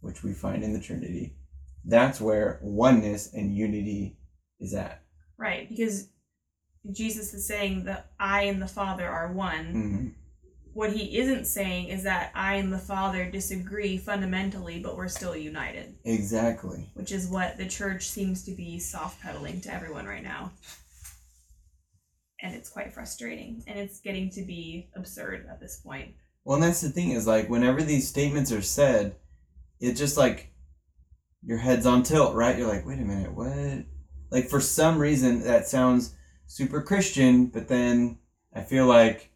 which 0.00 0.22
we 0.22 0.32
find 0.32 0.64
in 0.64 0.72
the 0.72 0.80
Trinity, 0.80 1.34
that's 1.84 2.22
where 2.22 2.58
oneness 2.62 3.34
and 3.34 3.54
unity 3.54 4.16
is 4.60 4.72
at. 4.72 5.02
Right, 5.36 5.68
because 5.68 6.08
Jesus 6.90 7.34
is 7.34 7.46
saying 7.46 7.84
that 7.84 8.12
I 8.18 8.44
and 8.44 8.62
the 8.62 8.66
Father 8.66 9.06
are 9.06 9.30
one. 9.30 9.74
Mhm. 9.74 10.14
What 10.76 10.92
he 10.92 11.16
isn't 11.18 11.46
saying 11.46 11.88
is 11.88 12.02
that 12.02 12.30
I 12.34 12.56
and 12.56 12.70
the 12.70 12.78
Father 12.78 13.30
disagree 13.30 13.96
fundamentally, 13.96 14.78
but 14.78 14.94
we're 14.94 15.08
still 15.08 15.34
united, 15.34 15.94
Exactly. 16.04 16.90
which 16.92 17.12
is 17.12 17.28
what 17.28 17.56
the 17.56 17.64
church 17.66 18.06
seems 18.10 18.44
to 18.44 18.50
be 18.50 18.78
soft 18.78 19.22
pedaling 19.22 19.62
to 19.62 19.72
everyone 19.72 20.04
right 20.04 20.22
now. 20.22 20.52
and 22.42 22.54
it's 22.54 22.68
quite 22.68 22.92
frustrating 22.92 23.64
and 23.66 23.78
it's 23.78 24.00
getting 24.00 24.28
to 24.28 24.42
be 24.42 24.90
absurd 24.94 25.46
at 25.50 25.58
this 25.58 25.80
point. 25.80 26.12
Well, 26.44 26.56
and 26.56 26.62
that's 26.64 26.82
the 26.82 26.90
thing 26.90 27.12
is 27.12 27.26
like 27.26 27.48
whenever 27.48 27.82
these 27.82 28.06
statements 28.06 28.52
are 28.52 28.60
said, 28.60 29.16
it 29.80 29.94
just 29.94 30.18
like 30.18 30.52
your 31.42 31.56
head's 31.56 31.86
on 31.86 32.02
tilt, 32.02 32.34
right? 32.34 32.58
You're 32.58 32.68
like, 32.68 32.84
wait 32.84 32.98
a 32.98 33.02
minute, 33.02 33.32
what? 33.32 33.86
Like 34.30 34.50
for 34.50 34.60
some 34.60 34.98
reason 34.98 35.42
that 35.44 35.66
sounds 35.66 36.14
super 36.46 36.82
Christian, 36.82 37.46
but 37.46 37.66
then 37.68 38.18
I 38.54 38.60
feel 38.60 38.84
like 38.84 39.30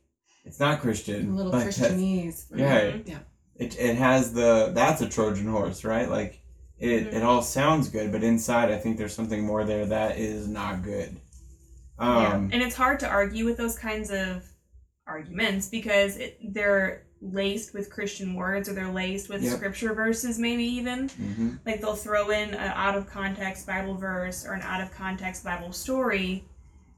it's 0.51 0.61
not 0.61 0.81
Christian. 0.81 1.31
A 1.31 1.35
little 1.35 1.53
Like, 1.53 1.65
that's- 1.67 1.79
Christianese. 1.79 2.47
Yeah. 2.55 2.97
Yeah. 3.07 3.19
It, 3.57 3.79
it 3.79 3.97
has 3.97 4.33
the 4.33 4.73
that's 4.75 5.01
a 5.01 5.09
Trojan 5.09 5.47
horse, 5.47 5.85
right? 5.85 6.09
Like 6.09 6.41
it, 6.79 7.15
it 7.15 7.23
all 7.23 7.43
sounds 7.43 7.89
good, 7.89 8.11
but 8.11 8.23
inside 8.25 8.71
I 8.73 8.79
think 8.79 8.97
there's 8.99 9.15
something 9.15 9.45
more 9.45 9.65
there 9.65 9.87
that 9.87 10.19
is 10.19 10.49
not 10.49 10.83
good. 10.83 11.17
yeah. 12.01 12.29
Um, 12.35 12.51
And 12.53 12.63
it's 12.63 12.75
hard 12.75 12.99
to 13.01 13.09
argue 13.09 13.45
with 13.45 13.57
those 13.59 13.79
kinds 13.79 14.11
of 14.11 14.45
arguments 15.07 15.69
because 15.69 16.17
it, 16.17 16.39
they're 16.55 17.05
laced 17.21 17.75
with 17.75 17.91
Christian 17.91 18.35
words 18.35 18.67
or 18.69 18.73
they're 18.73 18.91
laced 18.91 19.29
with 19.29 19.43
Yep. 19.43 19.53
scripture 19.57 19.93
verses, 19.93 20.39
maybe 20.39 20.65
even. 20.65 21.09
mhm. 21.11 21.59
Like 21.67 21.83
they'll 21.83 21.95
throw 21.95 22.31
in 22.31 22.51
an 22.55 22.73
out 22.75 22.97
of 22.97 23.07
context 23.07 23.67
Bible 23.67 23.95
verse 23.97 24.47
or 24.47 24.55
an 24.55 24.63
out 24.63 24.81
of 24.81 24.91
context 24.91 25.45
Bible 25.45 25.73
story, 25.73 26.45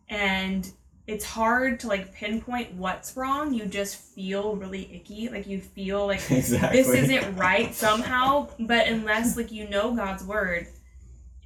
and 0.09 0.71
it's 1.07 1.25
hard 1.25 1.81
to 1.81 1.89
like 1.89 2.15
pinpoint 2.15 2.75
what's 2.75 3.17
wrong. 3.17 3.53
You 3.53 3.67
just 3.67 3.97
feel 3.97 4.57
really 4.57 4.95
icky. 4.95 5.29
Like 5.29 5.47
you 5.47 5.61
feel 5.61 6.07
like 6.07 6.23
exactly. 6.31 6.83
this 6.83 6.89
isn't 6.89 7.37
right 7.37 7.75
somehow. 7.75 8.49
But 8.59 8.87
unless 8.87 9.37
like 9.37 9.51
you 9.51 9.69
know 9.69 9.95
God's 9.95 10.25
word 10.25 10.69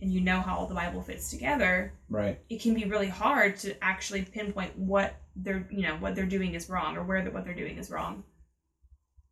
and 0.01 0.13
you 0.13 0.21
know 0.21 0.41
how 0.41 0.57
all 0.57 0.67
the 0.67 0.75
Bible 0.75 1.01
fits 1.01 1.31
together, 1.31 1.95
right. 2.11 2.39
it 2.51 2.61
can 2.61 2.75
be 2.75 2.85
really 2.85 3.09
hard 3.09 3.57
to 3.61 3.83
actually 3.83 4.23
pinpoint 4.23 4.79
what 4.79 5.17
they're 5.35 5.67
you 5.71 5.83
know 5.83 5.97
what 5.97 6.15
they're 6.15 6.27
doing 6.27 6.55
is 6.55 6.69
wrong 6.69 6.97
or 6.97 7.05
where 7.05 7.23
the, 7.23 7.31
what 7.31 7.45
they're 7.45 7.55
doing 7.55 7.79
is 7.79 7.91
wrong. 7.91 8.25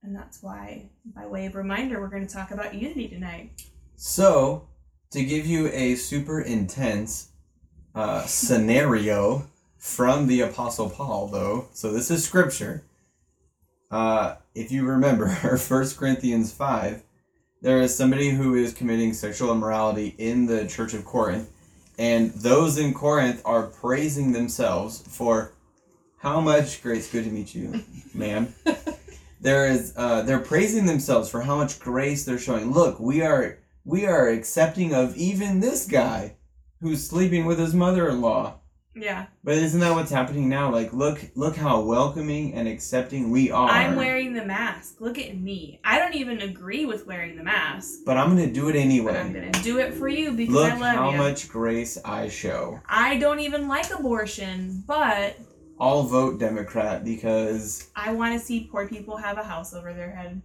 And 0.02 0.14
that's 0.14 0.42
why, 0.42 0.90
by 1.14 1.26
way 1.26 1.46
of 1.46 1.54
reminder, 1.54 1.98
we're 1.98 2.08
going 2.08 2.26
to 2.26 2.32
talk 2.32 2.50
about 2.50 2.74
unity 2.74 3.08
tonight. 3.08 3.62
So, 3.96 4.68
to 5.12 5.24
give 5.24 5.46
you 5.46 5.68
a 5.68 5.94
super 5.94 6.42
intense 6.42 7.30
uh, 7.94 8.26
scenario 8.26 9.46
from 9.84 10.26
the 10.26 10.40
Apostle 10.40 10.88
Paul, 10.88 11.28
though, 11.28 11.68
so 11.72 11.92
this 11.92 12.10
is 12.10 12.24
scripture. 12.24 12.82
Uh, 13.90 14.36
if 14.54 14.72
you 14.72 14.86
remember, 14.86 15.28
1 15.68 15.88
Corinthians 15.98 16.52
5, 16.52 17.02
there 17.60 17.82
is 17.82 17.94
somebody 17.94 18.30
who 18.30 18.54
is 18.54 18.72
committing 18.72 19.12
sexual 19.12 19.52
immorality 19.52 20.14
in 20.16 20.46
the 20.46 20.66
church 20.66 20.94
of 20.94 21.04
Corinth, 21.04 21.50
and 21.98 22.32
those 22.32 22.78
in 22.78 22.94
Corinth 22.94 23.42
are 23.44 23.64
praising 23.66 24.32
themselves 24.32 25.04
for 25.06 25.52
how 26.16 26.40
much 26.40 26.82
grace. 26.82 27.12
Good 27.12 27.24
to 27.24 27.30
meet 27.30 27.54
you, 27.54 27.84
ma'am 28.14 28.54
there 29.44 29.66
is 29.66 29.92
uh, 29.96 30.22
they're 30.22 30.40
praising 30.40 30.86
themselves 30.86 31.30
for 31.30 31.42
how 31.42 31.54
much 31.56 31.78
grace 31.78 32.24
they're 32.24 32.38
showing 32.38 32.72
look 32.72 32.98
we 32.98 33.20
are 33.20 33.58
we 33.84 34.06
are 34.06 34.28
accepting 34.28 34.94
of 34.94 35.14
even 35.16 35.60
this 35.60 35.86
guy 35.86 36.34
who's 36.80 37.06
sleeping 37.06 37.44
with 37.44 37.58
his 37.58 37.74
mother-in-law 37.74 38.58
Yeah, 38.96 39.26
but 39.42 39.54
isn't 39.54 39.80
that 39.80 39.94
what's 39.94 40.10
happening 40.10 40.48
now 40.48 40.70
like 40.70 40.92
look 40.92 41.20
look 41.34 41.56
how 41.56 41.80
welcoming 41.80 42.54
and 42.54 42.68
accepting 42.68 43.30
we 43.30 43.50
are 43.50 43.68
I'm 43.68 43.96
wearing 43.96 44.34
the 44.34 44.44
mask. 44.44 45.00
Look 45.00 45.18
at 45.18 45.36
me. 45.36 45.80
I 45.84 45.98
don't 45.98 46.14
even 46.14 46.42
agree 46.42 46.86
with 46.86 47.06
wearing 47.06 47.36
the 47.36 47.42
mask, 47.42 48.00
but 48.06 48.16
i'm 48.16 48.28
gonna 48.28 48.50
do 48.50 48.68
it 48.68 48.74
but 48.74 49.16
I'm 49.16 49.32
going 49.32 49.52
to 49.52 49.62
do 49.62 49.78
it 49.78 49.94
for 49.94 50.08
you 50.08 50.32
because 50.32 50.54
look 50.54 50.72
I 50.72 50.78
love 50.78 50.96
how 50.96 51.10
you. 51.10 51.18
much 51.18 51.48
grace 51.48 51.98
i 52.04 52.28
show 52.28 52.80
I 52.88 53.18
don't 53.18 53.40
even 53.40 53.68
like 53.68 53.90
abortion, 53.92 54.82
but 54.86 55.36
i'll 55.80 56.04
vote 56.04 56.38
democrat 56.38 57.04
because 57.04 57.90
I 57.96 58.12
want 58.12 58.38
to 58.38 58.44
see 58.44 58.68
poor 58.70 58.88
people 58.88 59.16
have 59.16 59.38
a 59.38 59.42
house 59.42 59.74
over 59.74 59.92
their 59.92 60.10
head. 60.10 60.42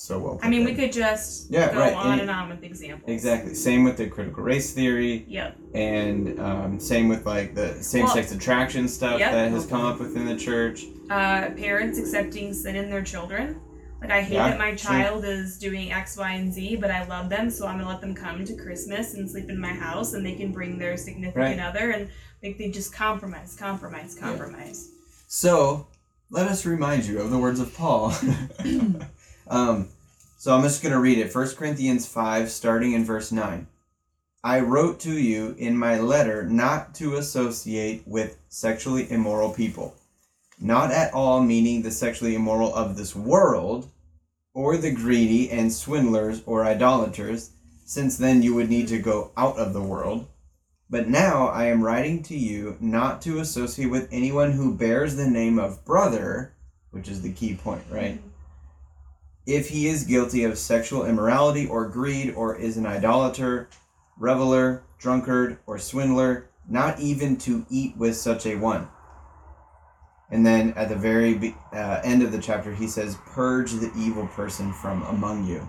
So 0.00 0.16
well 0.16 0.38
I 0.44 0.48
mean, 0.48 0.64
we 0.64 0.74
could 0.76 0.92
just 0.92 1.50
Yeah, 1.50 1.72
go 1.72 1.80
right, 1.80 1.92
on 1.92 2.12
and- 2.12 2.20
and 2.22 2.30
on 2.30 2.48
with 2.50 2.62
examples. 2.62 3.04
there. 3.06 3.14
exactly 3.16 3.52
same 3.54 3.82
with 3.82 3.96
the 3.96 4.06
critical 4.06 4.44
race 4.44 4.70
theory 4.72 5.24
Yep. 5.26 5.56
and 5.74 6.38
um, 6.38 6.78
same 6.78 7.08
with 7.08 7.26
like 7.26 7.56
the 7.56 7.82
same-sex 7.82 8.30
attraction 8.30 8.86
stuff 8.86 9.18
Yep. 9.18 9.32
that 9.32 9.50
has 9.50 9.66
come 9.66 9.84
up 9.84 9.98
within 9.98 10.24
the 10.24 10.36
church 10.36 10.84
Uh, 11.10 11.50
parents 11.56 11.98
accepting 11.98 12.54
sin 12.54 12.76
in 12.76 12.88
their 12.90 13.02
children. 13.02 13.60
Like 14.00 14.12
I 14.12 14.20
hate 14.22 14.34
Yeah, 14.34 14.50
that 14.50 14.58
my 14.58 14.76
sure. 14.76 14.90
child 14.92 15.24
is 15.24 15.58
doing 15.58 15.90
X, 15.90 16.16
Y, 16.16 16.30
and 16.32 16.52
Z, 16.54 16.76
but 16.76 16.92
I 16.92 17.04
love 17.06 17.28
them, 17.28 17.50
so 17.50 17.66
I'm 17.66 17.78
gonna 17.78 17.88
let 17.90 18.00
them 18.00 18.14
come 18.14 18.44
to 18.44 18.54
Christmas 18.54 19.14
and 19.14 19.28
sleep 19.28 19.50
in 19.50 19.58
my 19.58 19.72
house, 19.72 20.12
and 20.14 20.24
they 20.24 20.36
can 20.36 20.52
bring 20.52 20.78
their 20.78 20.96
significant 20.96 21.34
Right. 21.36 21.58
other, 21.58 21.90
and 21.90 22.08
like 22.40 22.56
they 22.56 22.70
just 22.70 22.92
compromise, 22.94 23.56
compromise, 23.58 24.14
compromise. 24.14 24.90
So, 25.26 25.88
let 26.30 26.46
us 26.46 26.64
remind 26.64 27.06
you 27.06 27.18
of 27.20 27.30
the 27.30 27.38
words 27.38 27.58
of 27.58 27.74
Paul. 27.74 28.14
um, 29.50 29.88
so, 30.36 30.54
I'm 30.54 30.62
just 30.62 30.82
going 30.82 30.92
to 30.92 31.00
read 31.00 31.18
it. 31.18 31.34
1 31.34 31.48
Corinthians 31.56 32.06
5, 32.06 32.50
starting 32.50 32.92
in 32.92 33.04
verse 33.04 33.32
9. 33.32 33.66
I 34.44 34.60
wrote 34.60 35.00
to 35.00 35.12
you 35.12 35.56
in 35.58 35.76
my 35.76 35.98
letter 35.98 36.44
not 36.44 36.94
to 36.96 37.16
associate 37.16 38.06
with 38.06 38.38
sexually 38.48 39.10
immoral 39.10 39.50
people. 39.50 39.96
Not 40.60 40.92
at 40.92 41.12
all 41.12 41.42
meaning 41.42 41.82
the 41.82 41.90
sexually 41.90 42.36
immoral 42.36 42.72
of 42.74 42.96
this 42.96 43.16
world, 43.16 43.90
or 44.54 44.76
the 44.76 44.90
greedy 44.90 45.50
and 45.50 45.72
swindlers 45.72 46.42
or 46.46 46.64
idolaters, 46.64 47.50
since 47.84 48.16
then 48.16 48.42
you 48.42 48.54
would 48.54 48.68
need 48.68 48.88
to 48.88 48.98
go 48.98 49.32
out 49.36 49.56
of 49.58 49.72
the 49.72 49.82
world. 49.82 50.26
But 50.90 51.08
now 51.08 51.48
I 51.48 51.66
am 51.66 51.82
writing 51.82 52.22
to 52.24 52.36
you 52.36 52.76
not 52.80 53.20
to 53.22 53.40
associate 53.40 53.90
with 53.90 54.08
anyone 54.10 54.52
who 54.52 54.74
bears 54.74 55.16
the 55.16 55.28
name 55.28 55.58
of 55.58 55.84
brother, 55.84 56.54
which 56.90 57.08
is 57.08 57.22
the 57.22 57.32
key 57.32 57.54
point, 57.54 57.82
right? 57.90 58.20
If 59.48 59.70
he 59.70 59.88
is 59.88 60.04
guilty 60.04 60.44
of 60.44 60.58
sexual 60.58 61.06
immorality 61.06 61.66
or 61.66 61.88
greed 61.88 62.34
or 62.34 62.54
is 62.54 62.76
an 62.76 62.84
idolater, 62.84 63.70
reveler, 64.18 64.82
drunkard, 64.98 65.56
or 65.66 65.78
swindler, 65.78 66.50
not 66.68 67.00
even 67.00 67.38
to 67.38 67.64
eat 67.70 67.96
with 67.96 68.14
such 68.14 68.44
a 68.44 68.56
one. 68.56 68.88
And 70.30 70.44
then 70.44 70.74
at 70.76 70.90
the 70.90 70.96
very 70.96 71.32
be- 71.32 71.56
uh, 71.72 72.02
end 72.04 72.22
of 72.22 72.30
the 72.30 72.38
chapter, 72.38 72.74
he 72.74 72.86
says, 72.86 73.16
Purge 73.24 73.72
the 73.72 73.90
evil 73.96 74.26
person 74.26 74.70
from 74.70 75.02
among 75.04 75.46
you. 75.46 75.66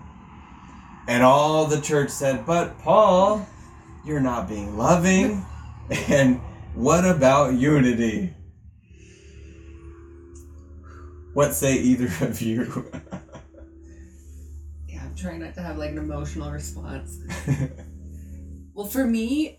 And 1.08 1.22
all 1.22 1.64
the 1.64 1.80
church 1.80 2.10
said, 2.10 2.44
But 2.44 2.78
Paul, 2.80 3.48
you're 4.04 4.20
not 4.20 4.46
being 4.46 4.76
loving. 4.76 5.46
and 5.90 6.38
what 6.74 7.06
about 7.06 7.54
unity? 7.54 8.34
What 11.32 11.54
say 11.54 11.76
either 11.78 12.26
of 12.26 12.42
you? 12.42 12.84
Yeah, 15.20 15.28
trying 15.28 15.40
not 15.40 15.54
to 15.54 15.62
have 15.62 15.76
like 15.78 15.90
an 15.90 15.98
emotional 15.98 16.50
response. 16.50 17.18
Well, 18.72 18.86
for 18.88 19.04
me, 19.04 19.58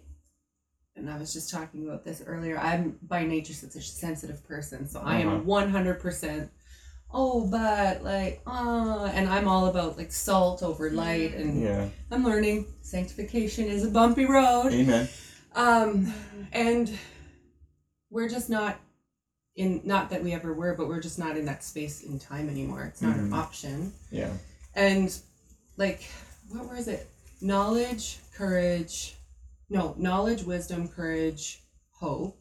and 0.96 1.08
I 1.08 1.18
was 1.20 1.32
just 1.32 1.51
talking 1.51 1.86
about 1.86 2.03
this 2.03 2.24
earlier, 2.25 2.58
I'm 2.58 2.98
by 3.03 3.24
nature 3.24 3.53
such 3.53 3.75
a 3.75 3.82
sensitive 3.82 4.44
person. 4.48 4.88
So 4.88 5.00
I 5.01 5.22
Uh-huh. 5.22 5.36
am 5.36 5.46
100%, 5.46 6.50
oh, 7.13 7.46
but 7.46 8.03
like, 8.03 8.41
uh, 8.48 9.12
and 9.13 9.27
I'm 9.30 9.48
all 9.48 9.68
about 9.68 9.98
like 9.98 10.12
salt 10.12 10.63
over 10.63 10.89
light. 10.89 11.36
And 11.36 11.62
yeah. 11.62 11.89
I'm 12.10 12.24
learning 12.24 12.65
sanctification 12.82 13.65
is 13.65 13.84
a 13.84 13.91
bumpy 13.91 14.25
road. 14.25 14.72
Amen. 14.74 15.08
Um, 15.53 16.12
and 16.51 16.91
we're 18.10 18.30
just 18.30 18.50
not 18.50 18.80
in, 19.56 19.82
not 19.84 20.10
that 20.10 20.24
we 20.24 20.34
ever 20.34 20.53
were, 20.53 20.74
but 20.74 20.88
we're 20.88 21.01
just 21.01 21.20
not 21.20 21.38
in 21.38 21.46
that 21.46 21.63
space 21.63 22.01
in 22.01 22.18
time 22.18 22.50
anymore. 22.50 22.86
It's 22.86 23.01
not 23.03 23.18
an 23.18 23.30
Mhm. 23.30 23.36
option 23.38 23.94
Yeah. 24.10 24.32
and 24.74 25.13
like 25.81 26.03
what 26.50 26.69
was 26.69 26.88
it 26.88 27.09
knowledge 27.41 28.19
courage 28.35 29.15
no 29.69 29.95
knowledge 29.97 30.43
wisdom 30.43 30.88
courage 30.88 31.63
hope 31.89 32.38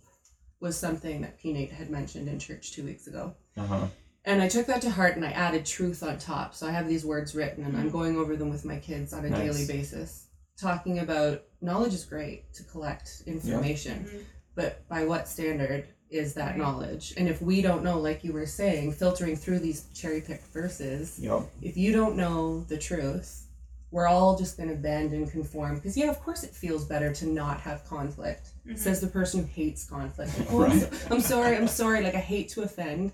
was 0.60 0.76
something 0.76 1.22
that 1.22 1.38
p 1.40 1.52
nate 1.52 1.72
had 1.72 1.88
mentioned 1.90 2.28
in 2.28 2.38
church 2.38 2.72
two 2.72 2.84
weeks 2.84 3.06
ago 3.06 3.34
Uh 3.56 3.66
huh. 3.66 3.86
and 4.26 4.42
i 4.42 4.48
took 4.48 4.66
that 4.66 4.82
to 4.82 4.90
heart 4.90 5.16
and 5.16 5.24
i 5.24 5.30
added 5.30 5.64
truth 5.64 6.02
on 6.02 6.18
top 6.18 6.54
so 6.54 6.66
i 6.66 6.70
have 6.70 6.86
these 6.86 7.04
words 7.04 7.34
written 7.34 7.64
and 7.64 7.76
i'm 7.78 7.88
going 7.90 8.16
over 8.18 8.36
them 8.36 8.50
with 8.50 8.64
my 8.66 8.76
kids 8.76 9.14
on 9.14 9.24
a 9.24 9.30
Nice. 9.30 9.40
daily 9.40 9.66
basis 9.66 10.26
talking 10.60 10.98
about 10.98 11.42
knowledge 11.62 11.94
is 11.94 12.04
great 12.04 12.52
to 12.52 12.62
collect 12.64 13.22
information 13.26 14.04
Mhm. 14.04 14.24
but 14.54 14.86
by 14.88 15.04
what 15.06 15.26
standard 15.28 15.88
is 16.10 16.34
that 16.34 16.50
Right. 16.50 16.58
knowledge 16.58 17.14
and 17.16 17.28
if 17.28 17.40
we 17.40 17.62
don't 17.62 17.84
know 17.84 17.98
like 18.00 18.24
you 18.24 18.32
were 18.32 18.46
saying 18.46 18.92
filtering 18.92 19.36
through 19.36 19.60
these 19.60 19.84
cherry 19.94 20.20
picked 20.20 20.46
verses 20.48 21.18
Yep. 21.20 21.42
if 21.62 21.76
you 21.76 21.92
don't 21.92 22.16
know 22.16 22.64
the 22.64 22.76
truth, 22.78 23.46
we're 23.92 24.06
all 24.08 24.36
just 24.38 24.56
going 24.56 24.68
to 24.68 24.76
bend 24.76 25.12
and 25.12 25.28
conform. 25.28 25.74
Because, 25.74 25.96
yeah, 25.96 26.08
of 26.10 26.20
course 26.20 26.44
it 26.44 26.54
feels 26.54 26.84
better 26.84 27.12
to 27.12 27.26
not 27.26 27.60
have 27.60 27.84
conflict, 27.84 28.50
Mhm. 28.64 28.78
says 28.78 29.00
the 29.00 29.08
person 29.08 29.40
who 29.40 29.46
hates 29.46 29.84
conflict. 29.84 30.38
Like, 30.38 30.48
oh, 30.52 30.62
I'm, 30.64 30.78
so- 30.80 30.90
I'm 31.10 31.20
sorry, 31.20 31.56
I'm 31.56 31.66
sorry. 31.66 32.00
Like, 32.04 32.14
I 32.14 32.20
hate 32.20 32.48
to 32.50 32.62
offend. 32.62 33.10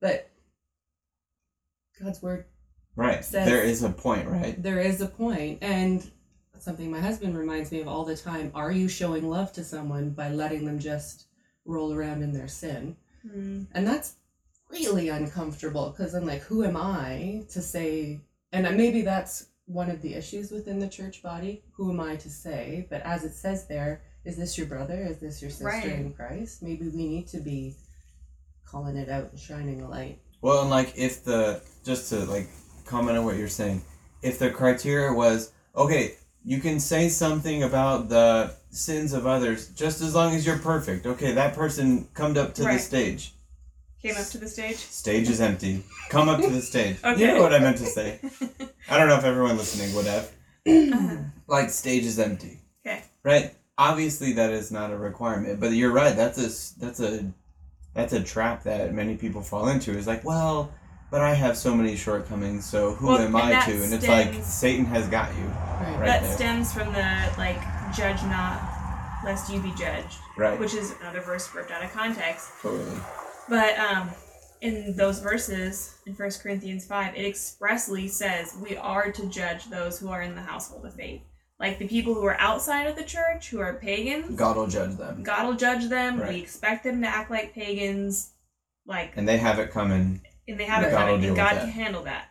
But 0.00 0.28
God's 1.98 2.20
word, 2.22 2.44
Right. 2.94 3.24
Says- 3.24 3.46
there 3.46 3.62
is 3.62 3.82
a 3.82 3.88
point, 3.90 4.28
right? 4.28 4.62
there 4.62 4.80
is 4.80 5.00
a 5.00 5.06
point, 5.06 5.58
And 5.62 6.10
something 6.58 6.90
my 6.90 7.00
husband 7.00 7.36
reminds 7.36 7.70
me 7.72 7.80
of 7.80 7.88
all 7.88 8.04
the 8.04 8.16
time 8.16 8.50
are 8.54 8.72
you 8.72 8.88
showing 8.88 9.28
love 9.28 9.52
to 9.54 9.62
someone 9.64 10.10
by 10.10 10.30
letting 10.30 10.64
them 10.64 10.78
just 10.78 11.24
roll 11.66 11.92
around 11.92 12.22
in 12.22 12.32
their 12.32 12.48
sin. 12.48 12.96
Mm. 13.26 13.66
And 13.72 13.86
that's 13.86 14.16
really 14.70 15.08
uncomfortable 15.08 15.90
because 15.90 16.14
I'm 16.14 16.26
like, 16.26 16.42
who 16.42 16.64
am 16.64 16.76
I 16.76 17.44
to 17.50 17.60
say? 17.60 18.20
And 18.52 18.76
maybe 18.76 19.02
that's 19.02 19.48
one 19.66 19.90
of 19.90 20.00
the 20.00 20.14
issues 20.14 20.50
within 20.50 20.78
the 20.78 20.88
church 20.88 21.22
body. 21.22 21.62
Who 21.72 21.90
am 21.90 22.00
I 22.00 22.16
to 22.16 22.30
say? 22.30 22.86
But 22.88 23.02
as 23.02 23.24
it 23.24 23.34
says 23.34 23.66
there, 23.66 24.02
is 24.24 24.36
this 24.36 24.56
your 24.56 24.66
brother? 24.66 25.06
Is 25.08 25.18
this 25.18 25.42
your 25.42 25.50
sister 25.50 25.66
Right. 25.66 25.84
in 25.84 26.12
Christ? 26.12 26.62
Maybe 26.62 26.88
we 26.88 27.06
need 27.06 27.28
to 27.28 27.38
be 27.38 27.76
calling 28.64 28.96
it 28.96 29.08
out 29.08 29.30
and 29.30 29.38
shining 29.38 29.82
a 29.82 29.88
light. 29.88 30.20
Well, 30.40 30.62
and 30.62 30.70
like 30.70 30.92
if 30.96 31.24
the 31.24 31.62
just 31.84 32.08
to 32.10 32.24
like 32.24 32.48
comment 32.84 33.18
on 33.18 33.24
what 33.24 33.36
you're 33.36 33.48
saying, 33.48 33.82
if 34.22 34.38
the 34.38 34.50
criteria 34.50 35.12
was 35.12 35.52
okay, 35.76 36.14
you 36.44 36.60
can 36.60 36.78
say 36.80 37.08
something 37.08 37.62
about 37.62 38.08
the 38.08 38.54
sins 38.76 39.12
of 39.12 39.26
others 39.26 39.68
just 39.68 40.00
as 40.00 40.14
long 40.14 40.34
as 40.34 40.46
you're 40.46 40.58
perfect. 40.58 41.06
Okay, 41.06 41.32
that 41.32 41.54
person 41.54 42.08
come 42.14 42.36
up 42.36 42.54
to 42.54 42.62
the 42.62 42.78
stage. 42.78 43.32
Came 44.02 44.16
up 44.16 44.26
to 44.26 44.38
the 44.38 44.48
stage. 44.48 44.76
Stage 44.76 45.28
is 45.28 45.40
empty. 45.40 45.82
Come 46.10 46.28
up 46.28 46.40
to 46.40 46.48
the 46.50 46.60
stage. 46.62 46.98
You 47.16 47.26
know 47.28 47.42
what 47.42 47.54
I 47.54 47.58
meant 47.58 47.78
to 47.78 47.86
say. 47.86 48.20
I 48.88 48.98
don't 48.98 49.08
know 49.08 49.16
if 49.16 49.24
everyone 49.24 49.56
listening 49.56 49.94
would 49.96 50.06
have. 50.06 50.30
Uh-huh. 50.66 51.16
Like 51.48 51.70
stage 51.70 52.04
is 52.04 52.18
empty. 52.18 52.60
Okay. 52.86 53.02
Right. 53.24 53.54
Obviously, 53.78 54.32
that 54.34 54.50
is 54.52 54.70
not 54.70 54.92
a 54.92 54.96
requirement, 54.96 55.60
but 55.60 55.72
you're 55.72 55.92
right. 55.92 56.14
That's 56.16 56.38
a 56.38 56.46
s- 56.46 56.74
that's 56.78 57.00
a 57.00 57.32
that's 57.94 58.12
a 58.12 58.22
trap 58.22 58.62
that 58.64 58.92
many 58.94 59.16
people 59.16 59.42
fall 59.42 59.68
into. 59.68 59.90
Is 59.96 60.06
like, 60.06 60.24
well, 60.24 60.72
but 61.10 61.20
I 61.20 61.34
have 61.34 61.56
so 61.56 61.74
many 61.74 61.96
shortcomings, 61.96 62.64
so 62.66 62.92
who 62.94 63.06
Well, 63.08 63.18
am 63.18 63.34
I 63.36 63.60
to? 63.66 63.82
And 63.82 63.92
it's 63.92 64.06
like 64.08 64.34
Satan 64.42 64.84
has 64.86 65.08
got 65.08 65.34
you. 65.36 65.44
Right. 65.44 65.96
Right 65.98 66.06
that 66.06 66.22
there. 66.22 66.32
stems 66.32 66.72
from 66.72 66.92
the 66.92 67.32
like 67.38 67.60
judge 67.94 68.22
not 68.24 68.65
lest 69.26 69.52
you 69.52 69.60
be 69.60 69.72
judged 69.72 70.16
Right. 70.38 70.58
which 70.58 70.72
is 70.74 70.94
another 71.00 71.20
verse 71.20 71.52
ripped 71.54 71.70
out 71.70 71.84
of 71.84 71.92
context 71.92 72.48
Totally. 72.62 72.98
but 73.48 73.78
um 73.78 74.10
in 74.62 74.96
those 74.96 75.18
verses 75.18 75.94
in 76.06 76.14
1 76.14 76.30
corinthians 76.42 76.86
5 76.86 77.14
it 77.16 77.26
expressly 77.26 78.08
says 78.08 78.56
we 78.62 78.76
are 78.76 79.12
to 79.12 79.26
judge 79.26 79.66
those 79.68 79.98
who 79.98 80.08
are 80.08 80.22
in 80.22 80.34
the 80.34 80.40
household 80.42 80.86
of 80.86 80.94
faith 80.94 81.20
like 81.58 81.78
the 81.78 81.88
people 81.88 82.14
who 82.14 82.24
are 82.24 82.38
outside 82.40 82.86
of 82.86 82.96
the 82.96 83.02
church 83.04 83.50
who 83.50 83.60
are 83.60 83.74
pagans 83.74 84.36
God 84.38 84.56
will 84.56 84.66
judge 84.66 84.96
them, 84.96 85.22
god 85.22 85.46
will 85.46 85.54
judge 85.56 85.88
them 85.88 86.20
Right. 86.20 86.30
we 86.34 86.40
expect 86.40 86.84
them 86.84 87.02
to 87.02 87.08
act 87.08 87.30
like 87.30 87.52
pagans 87.54 88.32
like 88.86 89.12
and 89.16 89.28
they 89.28 89.36
have 89.38 89.58
it 89.58 89.70
coming. 89.70 90.20
and 90.48 90.58
they 90.60 90.64
have 90.64 90.84
it 90.84 90.90
coming 90.92 91.24
and 91.24 91.36
god 91.36 91.58
can 91.58 91.68
handle 91.68 92.04
that 92.04 92.26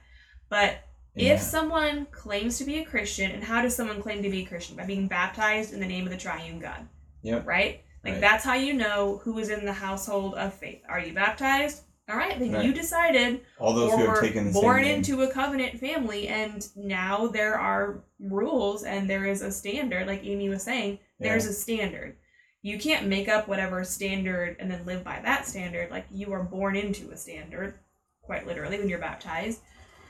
but 0.50 0.78
Yeah. 1.16 1.34
if 1.34 1.42
someone 1.42 2.08
claims 2.12 2.58
to 2.58 2.66
be 2.66 2.80
a 2.80 2.86
Christian, 2.86 3.32
and 3.32 3.44
how 3.44 3.62
does 3.62 3.76
someone 3.76 4.02
claim 4.02 4.22
to 4.24 4.30
be 4.30 4.42
a 4.42 4.46
Christian? 4.46 4.76
By 4.76 4.86
being 4.86 5.08
baptized 5.08 5.74
in 5.74 5.80
the 5.80 5.88
name 5.88 6.06
of 6.06 6.12
the 6.12 6.18
triune 6.18 6.60
God. 6.60 6.88
Yep. 7.22 7.46
Right? 7.48 7.82
Like 8.04 8.14
Right. 8.14 8.22
that's 8.22 8.44
how 8.44 8.54
you 8.56 8.74
know 8.74 9.22
who 9.24 9.38
is 9.40 9.50
in 9.50 9.66
the 9.66 9.74
household 9.74 10.36
of 10.36 10.54
faith. 10.54 10.82
Are 10.88 11.00
you 11.00 11.14
baptized? 11.14 11.84
All 12.08 12.16
right, 12.18 12.38
then 12.38 12.52
Right. 12.52 12.64
you 12.66 12.72
decided 12.72 13.42
All 13.58 13.74
those 13.74 13.92
who 13.92 13.98
have 14.00 14.08
were 14.10 14.22
taken 14.22 14.46
the 14.46 14.52
born 14.52 14.84
into 14.84 15.24
a 15.24 15.32
covenant 15.32 15.80
family, 15.80 16.28
and 16.28 16.68
now 16.76 17.26
there 17.28 17.58
are 17.60 18.04
rules 18.20 18.84
and 18.84 19.10
there 19.10 19.26
is 19.26 19.42
a 19.42 19.52
standard. 19.52 20.06
Like 20.06 20.24
Amy 20.24 20.50
was 20.50 20.62
saying, 20.62 21.00
there's 21.20 21.46
a 21.48 21.54
standard. 21.54 22.18
You 22.62 22.78
can't 22.78 23.08
make 23.08 23.28
up 23.28 23.48
whatever 23.48 23.84
standard 23.84 24.58
and 24.60 24.70
then 24.70 24.86
live 24.86 25.04
by 25.04 25.20
that 25.24 25.48
standard. 25.48 25.90
Like 25.90 26.06
you 26.12 26.32
are 26.34 26.44
born 26.44 26.76
into 26.76 27.10
a 27.12 27.18
standard, 27.18 27.74
quite 28.22 28.46
literally, 28.46 28.78
when 28.78 28.90
you're 28.90 29.00
baptized. 29.00 29.62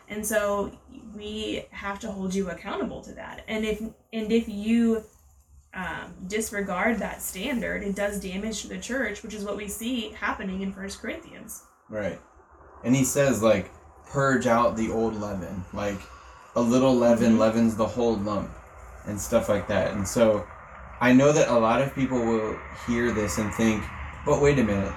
And 0.07 0.25
so 0.25 0.71
we 1.15 1.65
have 1.71 1.99
to 1.99 2.11
hold 2.11 2.33
you 2.33 2.49
accountable 2.49 3.01
to 3.01 3.13
that. 3.13 3.43
And 3.47 3.65
if 3.65 3.81
and 3.81 4.31
if 4.31 4.47
you 4.47 5.03
um, 5.73 6.13
disregard 6.27 6.99
that 6.99 7.21
standard, 7.21 7.83
it 7.83 7.95
does 7.95 8.19
damage 8.19 8.61
to 8.61 8.67
the 8.69 8.77
church, 8.77 9.23
which 9.23 9.33
is 9.33 9.43
what 9.43 9.57
we 9.57 9.67
see 9.67 10.09
happening 10.11 10.61
in 10.61 10.71
First 10.71 11.01
Corinthians. 11.01 11.63
Right. 11.89 12.19
And 12.83 12.95
he 12.95 13.03
says 13.03 13.41
like 13.43 13.71
purge 14.07 14.47
out 14.47 14.77
the 14.77 14.91
old 14.91 15.19
leaven. 15.19 15.65
Like 15.73 15.99
a 16.55 16.61
little 16.61 16.95
leaven 16.95 17.33
Mhm. 17.33 17.39
leavens 17.39 17.75
the 17.75 17.85
whole 17.85 18.15
lump 18.15 18.51
and 19.05 19.19
stuff 19.19 19.49
like 19.49 19.67
that. 19.67 19.91
And 19.91 20.07
so 20.07 20.45
I 21.01 21.11
know 21.11 21.31
that 21.33 21.49
a 21.49 21.59
lot 21.59 21.81
of 21.81 21.93
people 21.93 22.19
will 22.19 22.57
hear 22.87 23.11
this 23.11 23.37
and 23.37 23.53
think, 23.55 23.83
but 24.25 24.41
wait 24.41 24.57
a 24.59 24.63
minute. 24.63 24.93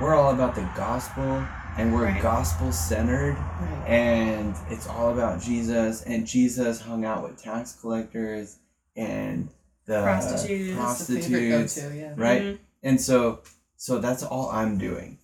We're 0.00 0.14
all 0.14 0.32
about 0.34 0.54
the 0.54 0.68
gospel 0.76 1.42
and 1.78 1.92
we're 1.94 2.04
Right. 2.04 2.22
gospel 2.22 2.72
centered 2.72 3.34
Right. 3.36 3.88
and 3.88 4.54
it's 4.70 4.86
all 4.86 5.12
about 5.12 5.40
Jesus 5.40 6.02
and 6.02 6.26
Jesus 6.26 6.80
hung 6.80 7.04
out 7.04 7.22
with 7.22 7.40
tax 7.42 7.76
collectors 7.80 8.56
and 8.96 9.48
the 9.86 10.02
Prostitutes. 10.02 10.76
That's 10.76 11.06
the 11.06 11.14
prostitutes, 11.20 11.76
yeah. 11.96 12.12
right? 12.16 12.42
Mhm. 12.42 12.58
And 12.82 13.00
so 13.00 13.40
so 13.76 13.98
that's 13.98 14.22
all 14.22 14.50
I'm 14.50 14.76
doing. 14.78 15.18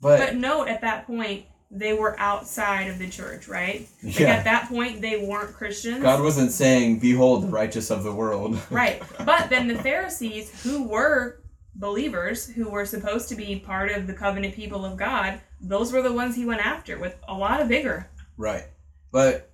But, 0.00 0.18
But 0.20 0.36
note 0.36 0.68
at 0.68 0.80
that 0.82 1.06
point, 1.06 1.46
they 1.70 1.92
were 1.92 2.18
outside 2.20 2.88
of 2.88 2.98
the 2.98 3.08
church, 3.08 3.48
right? 3.48 3.88
Like 4.04 4.20
yeah. 4.20 4.34
at 4.34 4.44
that 4.44 4.68
point, 4.68 5.00
they 5.00 5.16
weren't 5.26 5.52
Christians. 5.54 6.02
God 6.02 6.20
wasn't 6.22 6.52
saying, 6.52 6.98
"Behold, 7.00 7.44
the 7.44 7.48
righteous 7.48 7.90
of 7.90 8.04
the 8.04 8.12
world." 8.12 8.58
Right. 8.70 9.02
But 9.24 9.48
then 9.50 9.68
the 9.68 9.76
Pharisees, 9.82 10.50
who 10.62 10.84
were 10.84 11.41
believers, 11.74 12.46
who 12.46 12.68
were 12.70 12.84
supposed 12.84 13.28
to 13.28 13.34
be 13.34 13.58
part 13.58 13.90
of 13.90 14.06
the 14.06 14.14
covenant 14.14 14.54
people 14.54 14.84
of 14.84 14.96
God, 14.96 15.40
those 15.60 15.92
were 15.92 16.02
the 16.02 16.12
ones 16.12 16.36
he 16.36 16.44
went 16.44 16.64
after 16.64 16.98
with 16.98 17.16
a 17.28 17.34
lot 17.34 17.60
of 17.60 17.68
vigor. 17.68 18.08
right. 18.36 18.64
But 19.10 19.50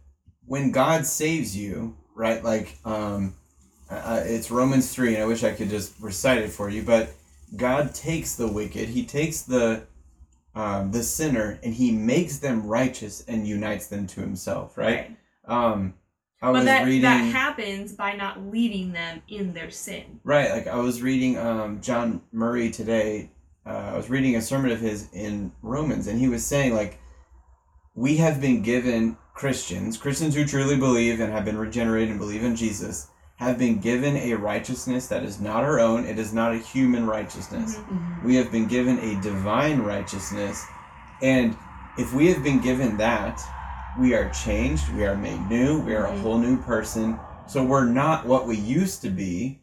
when 0.47 0.71
God 0.71 1.05
saves 1.05 1.57
you, 1.57 1.97
right? 2.15 2.43
Like, 2.43 2.77
um, 2.85 3.35
uh, 3.91 4.23
it's 4.25 4.51
Romans 4.51 4.93
three, 4.93 5.15
and 5.15 5.23
I 5.23 5.27
wish 5.27 5.43
I 5.43 5.53
could 5.53 5.71
just 5.71 5.99
recite 6.01 6.39
it 6.39 6.51
for 6.51 6.69
you. 6.71 6.83
But 6.83 7.11
God 7.57 7.95
takes 7.95 8.37
the 8.37 8.47
wicked, 8.47 8.89
He 8.89 9.05
takes 9.05 9.43
the 9.43 9.85
um, 10.55 10.91
the 10.91 11.03
sinner, 11.03 11.59
and 11.63 11.75
He 11.75 11.91
makes 11.93 12.39
them 12.39 12.67
righteous 12.67 13.25
and 13.27 13.47
unites 13.47 13.87
them 13.87 14.07
to 14.09 14.21
Himself. 14.21 14.77
Right. 14.77 15.17
Um, 15.47 15.95
I 16.41 16.47
But 16.47 16.53
was 16.55 16.65
that, 16.67 16.85
reading. 16.87 17.03
that 17.03 17.25
happens 17.33 17.93
by 17.93 18.13
not 18.15 18.41
leaving 18.47 18.93
them 18.93 19.23
in 19.29 19.53
their 19.55 19.71
sin. 19.71 20.21
Right, 20.25 20.51
like 20.51 20.67
I 20.69 20.77
was 20.77 21.03
reading 21.03 21.37
um, 21.37 21.81
John 21.81 22.23
Murray 22.33 22.71
today. 22.71 23.31
Uh, 23.67 23.71
I 23.93 23.97
was 23.97 24.09
reading 24.09 24.37
a 24.37 24.41
sermon 24.43 24.71
of 24.71 24.81
his 24.81 25.09
in 25.13 25.53
Romans, 25.63 26.07
and 26.07 26.19
he 26.19 26.29
was 26.29 26.47
saying 26.47 26.75
like, 26.75 27.01
we 27.95 28.17
have 28.19 28.41
been 28.41 28.63
given 28.63 29.17
Christians, 29.35 29.97
Christians 29.97 30.35
who 30.37 30.45
truly 30.47 30.77
believe 30.77 31.19
and 31.21 31.33
have 31.33 31.45
been 31.45 31.59
regenerated 31.59 32.11
and 32.11 32.19
believe 32.21 32.45
in 32.45 32.55
Jesus, 32.55 33.09
have 33.37 33.59
been 33.59 33.79
given 33.81 34.17
a 34.17 34.35
righteousness 34.35 35.09
that 35.09 35.25
is 35.25 35.41
not 35.41 35.65
our 35.65 35.79
own. 35.81 36.05
It 36.07 36.19
is 36.19 36.33
not 36.33 36.53
a 36.53 36.59
human 36.59 37.07
righteousness. 37.07 37.77
Mhm. 37.77 37.85
Mhm. 37.89 38.25
We 38.25 38.37
have 38.37 38.51
been 38.53 38.67
given 38.67 38.99
a 39.01 39.21
divine 39.21 39.81
righteousness, 39.81 40.65
and 41.21 41.57
if 41.99 42.13
we 42.15 42.29
have 42.33 42.43
been 42.45 42.61
given 42.61 42.97
that, 42.99 43.41
we 43.99 44.15
are 44.15 44.31
changed. 44.31 44.89
We 44.95 45.05
are 45.05 45.17
made 45.17 45.49
new. 45.49 45.81
We 45.81 45.95
are 45.95 46.07
a 46.07 46.19
whole 46.19 46.39
new 46.39 46.61
person. 46.63 47.19
So 47.47 47.65
we're 47.65 47.85
not 47.85 48.27
what 48.27 48.47
we 48.47 48.57
used 48.57 49.03
to 49.03 49.11
be. 49.11 49.61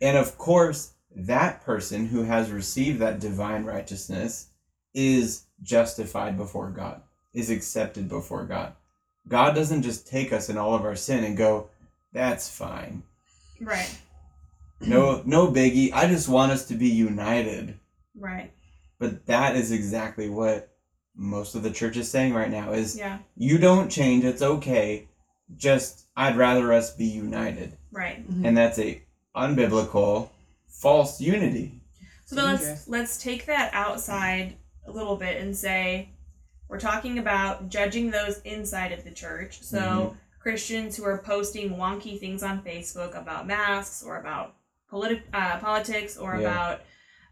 And 0.00 0.16
of 0.16 0.38
course, 0.38 0.92
that 1.14 1.64
person 1.64 2.06
who 2.06 2.22
has 2.22 2.50
received 2.50 3.00
that 3.00 3.20
divine 3.20 3.64
righteousness 3.64 4.48
is 4.94 5.46
justified 5.62 6.36
before 6.36 6.70
God, 6.70 7.02
is 7.34 7.50
accepted 7.50 8.08
before 8.08 8.44
God. 8.44 8.74
God 9.28 9.54
doesn't 9.54 9.82
just 9.82 10.06
take 10.06 10.32
us 10.32 10.48
in 10.48 10.58
all 10.58 10.74
of 10.74 10.84
our 10.84 10.96
sin 10.96 11.24
and 11.24 11.36
go, 11.36 11.68
that's 12.12 12.48
fine. 12.48 13.02
Right. 13.60 13.98
No, 14.80 15.22
no 15.24 15.48
biggie. 15.48 15.92
I 15.92 16.08
just 16.08 16.28
want 16.28 16.52
us 16.52 16.66
to 16.66 16.74
be 16.74 16.88
united. 16.88 17.78
Right. 18.18 18.52
But 18.98 19.26
that 19.26 19.56
is 19.56 19.72
exactly 19.72 20.28
what 20.28 20.71
most 21.14 21.54
of 21.54 21.62
the 21.62 21.70
church 21.70 21.96
is 21.96 22.10
saying 22.10 22.32
right 22.34 22.50
now 22.50 22.72
is 22.72 22.96
Yeah. 22.96 23.18
you 23.36 23.58
don't 23.58 23.90
change, 23.90 24.24
it's 24.24 24.42
okay. 24.42 25.08
Just 25.56 26.06
I'd 26.16 26.36
rather 26.36 26.72
us 26.72 26.94
be 26.94 27.04
united. 27.06 27.76
Right. 27.90 28.26
Mhm. 28.30 28.46
And 28.46 28.56
that's 28.56 28.78
a 28.78 29.02
unbiblical 29.36 30.30
false 30.68 31.20
unity. 31.20 31.80
So 32.24 32.36
then 32.36 32.44
let's 32.56 32.88
let's 32.88 33.22
take 33.22 33.46
that 33.46 33.72
outside 33.74 34.56
a 34.86 34.90
little 34.90 35.16
bit 35.16 35.40
and 35.40 35.56
say 35.56 36.10
we're 36.68 36.80
talking 36.80 37.18
about 37.18 37.68
judging 37.68 38.10
those 38.10 38.38
inside 38.40 38.92
of 38.92 39.04
the 39.04 39.10
church. 39.10 39.62
So 39.62 39.78
Mhm. 39.78 40.16
Christians 40.40 40.96
who 40.96 41.04
are 41.04 41.18
posting 41.18 41.76
wonky 41.76 42.18
things 42.18 42.42
on 42.42 42.62
Facebook 42.62 43.14
about 43.14 43.46
masks 43.46 44.02
or 44.02 44.16
about 44.18 44.54
politi- 44.90 45.22
uh, 45.32 45.58
politics 45.58 46.16
or 46.16 46.34
Yeah. 46.36 46.40
about 46.40 46.80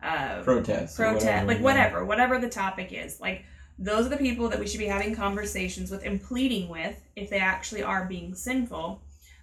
uh, 0.03 0.43
Protest. 0.43 0.97
protest, 0.97 1.47
like 1.47 1.59
yeah. 1.59 1.63
whatever, 1.63 2.05
whatever 2.07 2.39
the 2.39 2.49
topic 2.49 2.91
is. 2.93 3.21
Like 3.21 3.45
those 3.83 4.05
are 4.07 4.11
the 4.11 4.17
people 4.19 4.49
that 4.51 4.61
we 4.61 4.67
should 4.67 4.79
be 4.79 4.87
having 4.87 5.15
conversations 5.15 5.91
with 5.91 6.05
and 6.05 6.23
pleading 6.23 6.69
with 6.69 7.01
if 7.17 7.31
they 7.31 7.39
actually 7.39 7.83
are 7.83 8.05
being 8.05 8.35
sinful. 8.35 9.01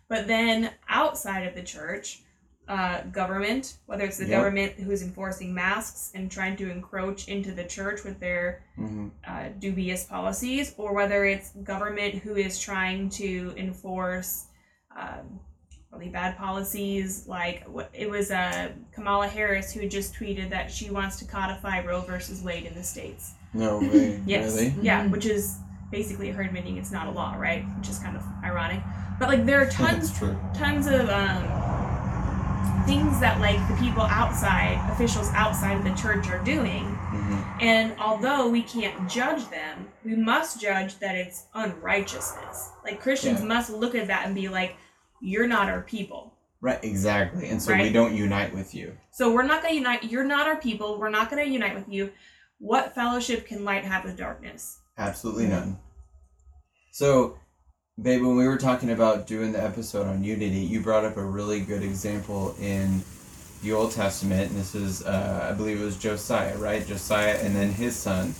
But 0.07 0.27
then 0.27 0.71
outside 0.87 1.47
of 1.47 1.55
the 1.55 1.63
church, 1.63 2.21
uh, 2.67 3.01
government, 3.13 3.77
whether 3.87 4.03
it's 4.03 4.17
the 4.17 4.25
Yep. 4.27 4.37
government 4.37 4.73
who's 4.73 5.01
enforcing 5.01 5.53
masks 5.53 6.11
and 6.13 6.29
trying 6.29 6.55
to 6.57 6.69
encroach 6.69 7.27
into 7.29 7.51
the 7.51 7.63
church 7.63 8.03
with 8.03 8.19
their 8.19 8.61
Mhm. 8.77 9.11
uh, 9.25 9.49
dubious 9.57 10.03
policies, 10.03 10.73
or 10.77 10.93
whether 10.93 11.25
it's 11.25 11.51
government 11.63 12.15
who 12.15 12.35
is 12.35 12.59
trying 12.59 13.09
to 13.11 13.53
enforce 13.57 14.45
um, 14.95 15.39
really 15.91 16.09
bad 16.09 16.35
policies. 16.37 17.27
Like 17.27 17.63
it 17.93 18.09
was 18.09 18.31
uh, 18.31 18.69
Kamala 18.91 19.27
Harris 19.27 19.71
who 19.71 19.87
just 19.87 20.13
tweeted 20.15 20.49
that 20.49 20.71
she 20.71 20.89
wants 20.89 21.17
to 21.19 21.25
codify 21.25 21.83
Roe 21.85 22.01
versus 22.01 22.41
Wade 22.41 22.65
in 22.65 22.73
the 22.75 22.83
states. 22.83 23.33
No 23.57 23.79
way. 23.79 24.21
Yes. 24.25 24.55
Really? 24.55 24.75
Yeah, 24.81 25.03
Mhm. 25.05 25.11
which 25.11 25.25
is 25.25 25.57
basically 25.91 26.29
her 26.31 26.41
admitting 26.43 26.77
it's 26.77 26.91
not 26.91 27.07
a 27.07 27.11
law, 27.11 27.35
right? 27.37 27.63
Which 27.77 27.89
is 27.89 27.99
kind 27.99 28.15
of 28.15 28.23
ironic. 28.43 28.81
But 29.19 29.29
like 29.29 29.45
there 29.45 29.61
are 29.61 29.65
tons 29.69 30.11
tons 30.53 30.85
of 30.87 31.09
um, 31.09 31.43
things 32.85 33.19
that 33.19 33.39
like 33.41 33.57
the 33.67 33.75
people 33.75 34.03
outside, 34.03 34.79
officials 34.91 35.29
outside 35.33 35.77
of 35.77 35.83
the 35.83 35.93
church 36.01 36.29
are 36.29 36.43
doing. 36.43 36.85
hmm 36.85 37.41
And 37.59 37.93
although 37.99 38.47
we 38.49 38.61
can't 38.61 39.09
judge 39.09 39.49
them, 39.49 39.87
we 40.05 40.15
must 40.15 40.61
judge 40.61 40.99
that 40.99 41.15
it's 41.15 41.45
unrighteousness. 41.55 42.69
Like 42.83 43.01
Christians 43.01 43.39
Yeah. 43.41 43.47
must 43.47 43.69
look 43.71 43.95
at 43.95 44.07
that 44.07 44.25
and 44.25 44.35
be 44.35 44.47
like, 44.49 44.75
"You're 45.19 45.47
not 45.47 45.67
our 45.69 45.81
people." 45.81 46.33
Right. 46.61 46.79
Exactly. 46.83 47.49
And 47.49 47.61
so 47.61 47.75
we 47.75 47.91
don't 47.91 48.15
unite 48.15 48.53
with 48.53 48.73
you. 48.73 48.97
So 49.11 49.31
we're 49.31 49.43
not 49.43 49.61
going 49.61 49.73
to 49.73 49.77
unite. 49.77 50.03
You're 50.05 50.23
not 50.23 50.47
our 50.47 50.55
people. 50.57 50.97
We're 50.99 51.09
not 51.09 51.29
going 51.29 51.43
to 51.45 51.49
unite 51.51 51.75
with 51.75 51.87
you. 51.87 52.11
What 52.59 52.95
fellowship 52.95 53.45
can 53.45 53.63
light 53.63 53.83
have 53.85 54.03
with 54.03 54.17
darkness? 54.17 54.79
Absolutely 54.97 55.45
none. 55.47 55.77
So, 56.91 57.37
babe, 58.01 58.21
when 58.23 58.35
we 58.35 58.47
were 58.47 58.57
talking 58.57 58.91
about 58.91 59.27
doing 59.27 59.51
the 59.51 59.63
episode 59.63 60.07
on 60.07 60.23
unity, 60.23 60.59
you 60.59 60.81
brought 60.81 61.05
up 61.05 61.17
a 61.17 61.23
really 61.23 61.59
good 61.61 61.83
example 61.83 62.55
in 62.59 63.03
the 63.61 63.73
Old 63.73 63.91
Testament, 63.91 64.49
and 64.49 64.59
this 64.59 64.73
is, 64.75 65.05
uh, 65.05 65.49
I 65.51 65.55
believe 65.55 65.79
it 65.81 65.85
was 65.85 65.97
Josiah, 65.97 66.57
right? 66.57 66.85
Josiah 66.85 67.37
and 67.37 67.55
then 67.55 67.69
his 67.71 67.95
son, 67.95 68.33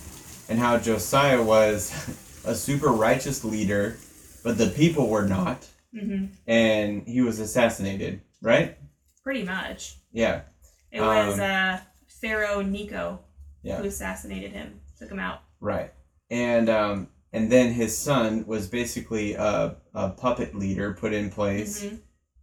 and 0.48 0.58
how 0.58 0.78
Josiah 0.78 1.42
was 1.42 1.92
a 2.44 2.54
super 2.54 2.88
righteous 2.88 3.44
leader, 3.44 3.96
but 4.42 4.58
the 4.58 4.68
people 4.70 5.08
were 5.08 5.26
not, 5.26 5.66
hmm 5.92 6.26
and 6.46 7.06
he 7.06 7.20
was 7.20 7.38
assassinated, 7.40 8.20
right? 8.42 8.76
Pretty 9.22 9.44
much. 9.44 9.96
Yeah, 10.12 10.42
It 10.90 11.00
was 11.00 11.34
Um, 11.34 11.40
uh, 11.40 11.78
Pharaoh 12.06 12.62
Necho 12.62 13.20
Yeah. 13.62 13.78
who 13.78 13.84
assassinated 13.88 14.52
him, 14.52 14.80
took 14.98 15.10
him 15.10 15.18
out. 15.18 15.40
right. 15.60 15.92
And 16.30 16.68
um, 16.68 17.08
and 17.32 17.50
then 17.50 17.72
his 17.72 17.96
son 17.96 18.46
was 18.46 18.66
basically 18.68 19.34
a, 19.34 19.76
a 19.94 20.10
puppet 20.10 20.54
leader 20.54 20.92
put 20.94 21.12
in 21.12 21.30
place. 21.30 21.84
Mhm. 21.84 21.98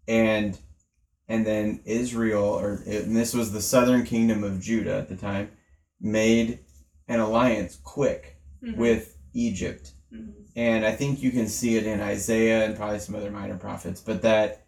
and 0.07 0.59
and 1.27 1.45
then 1.45 1.81
Israel, 1.85 2.43
or 2.43 2.83
and 2.85 3.15
this 3.15 3.33
was 3.33 3.51
the 3.51 3.61
southern 3.61 4.03
kingdom 4.03 4.43
of 4.43 4.59
Judah 4.61 4.97
at 4.97 5.09
the 5.09 5.15
time, 5.15 5.49
made 5.99 6.59
an 7.07 7.19
alliance 7.19 7.77
quick 7.83 8.37
Mhm. 8.63 8.77
with 8.77 9.17
Egypt, 9.33 9.93
Mhm. 10.13 10.33
and 10.55 10.85
I 10.85 10.93
think 10.95 11.21
you 11.23 11.31
can 11.31 11.47
see 11.47 11.77
it 11.77 11.85
in 11.87 11.99
Isaiah 12.01 12.65
and 12.65 12.75
probably 12.75 12.99
some 12.99 13.15
other 13.15 13.31
minor 13.31 13.57
prophets, 13.57 14.01
but 14.01 14.21
that 14.23 14.65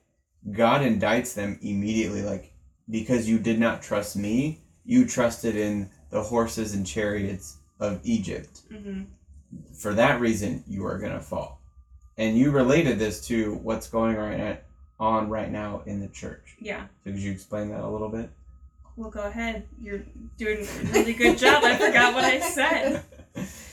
God 0.51 0.81
indicts 0.81 1.33
them 1.33 1.59
immediately, 1.61 2.21
like 2.21 2.53
because 2.89 3.27
you 3.27 3.37
did 3.39 3.59
not 3.59 3.81
trust 3.81 4.15
me, 4.15 4.61
you 4.85 5.05
trusted 5.05 5.55
in 5.55 5.89
the 6.09 6.21
horses 6.21 6.73
and 6.73 6.85
chariots 6.85 7.57
of 7.79 7.99
Egypt. 8.03 8.61
Mhm. 8.71 9.05
For 9.73 9.93
that 9.93 10.19
reason, 10.19 10.63
you 10.67 10.85
are 10.85 10.97
gonna 10.97 11.21
fall, 11.21 11.61
and 12.17 12.37
you 12.37 12.51
related 12.51 12.99
this 12.99 13.25
to 13.27 13.55
what's 13.55 13.87
going 13.89 14.15
right 14.15 14.63
on 14.99 15.29
right 15.29 15.51
now 15.51 15.83
in 15.85 15.99
the 15.99 16.07
church. 16.07 16.55
Yeah. 16.59 16.87
So 17.03 17.11
could 17.11 17.19
you 17.19 17.31
explain 17.31 17.69
that 17.69 17.81
a 17.81 17.87
little 17.89 18.09
bit? 18.09 18.29
Well, 18.95 19.11
go 19.11 19.21
ahead. 19.23 19.67
You're 19.79 20.01
doing 20.37 20.65
a 20.65 20.91
really 20.91 21.13
good 21.13 21.37
job. 21.37 21.63
I 21.63 21.77
forgot 21.77 22.13
what 22.15 22.23
I 22.25 22.39
said. 22.39 23.03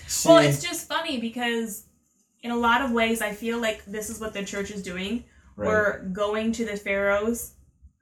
She- 0.07 0.29
Well, 0.29 0.37
it's 0.39 0.63
just 0.63 0.87
funny 0.87 1.19
because 1.19 1.85
in 2.43 2.51
a 2.51 2.57
lot 2.57 2.83
of 2.83 2.93
ways, 2.93 3.23
I 3.23 3.33
feel 3.33 3.59
like 3.59 3.83
this 3.87 4.11
is 4.11 4.21
what 4.21 4.35
the 4.35 4.45
church 4.45 4.71
is 4.71 4.83
doing. 4.83 5.25
right. 5.57 5.67
We're 5.67 6.03
going 6.13 6.53
to 6.53 6.67
the 6.67 6.77
pharaohs 6.77 7.53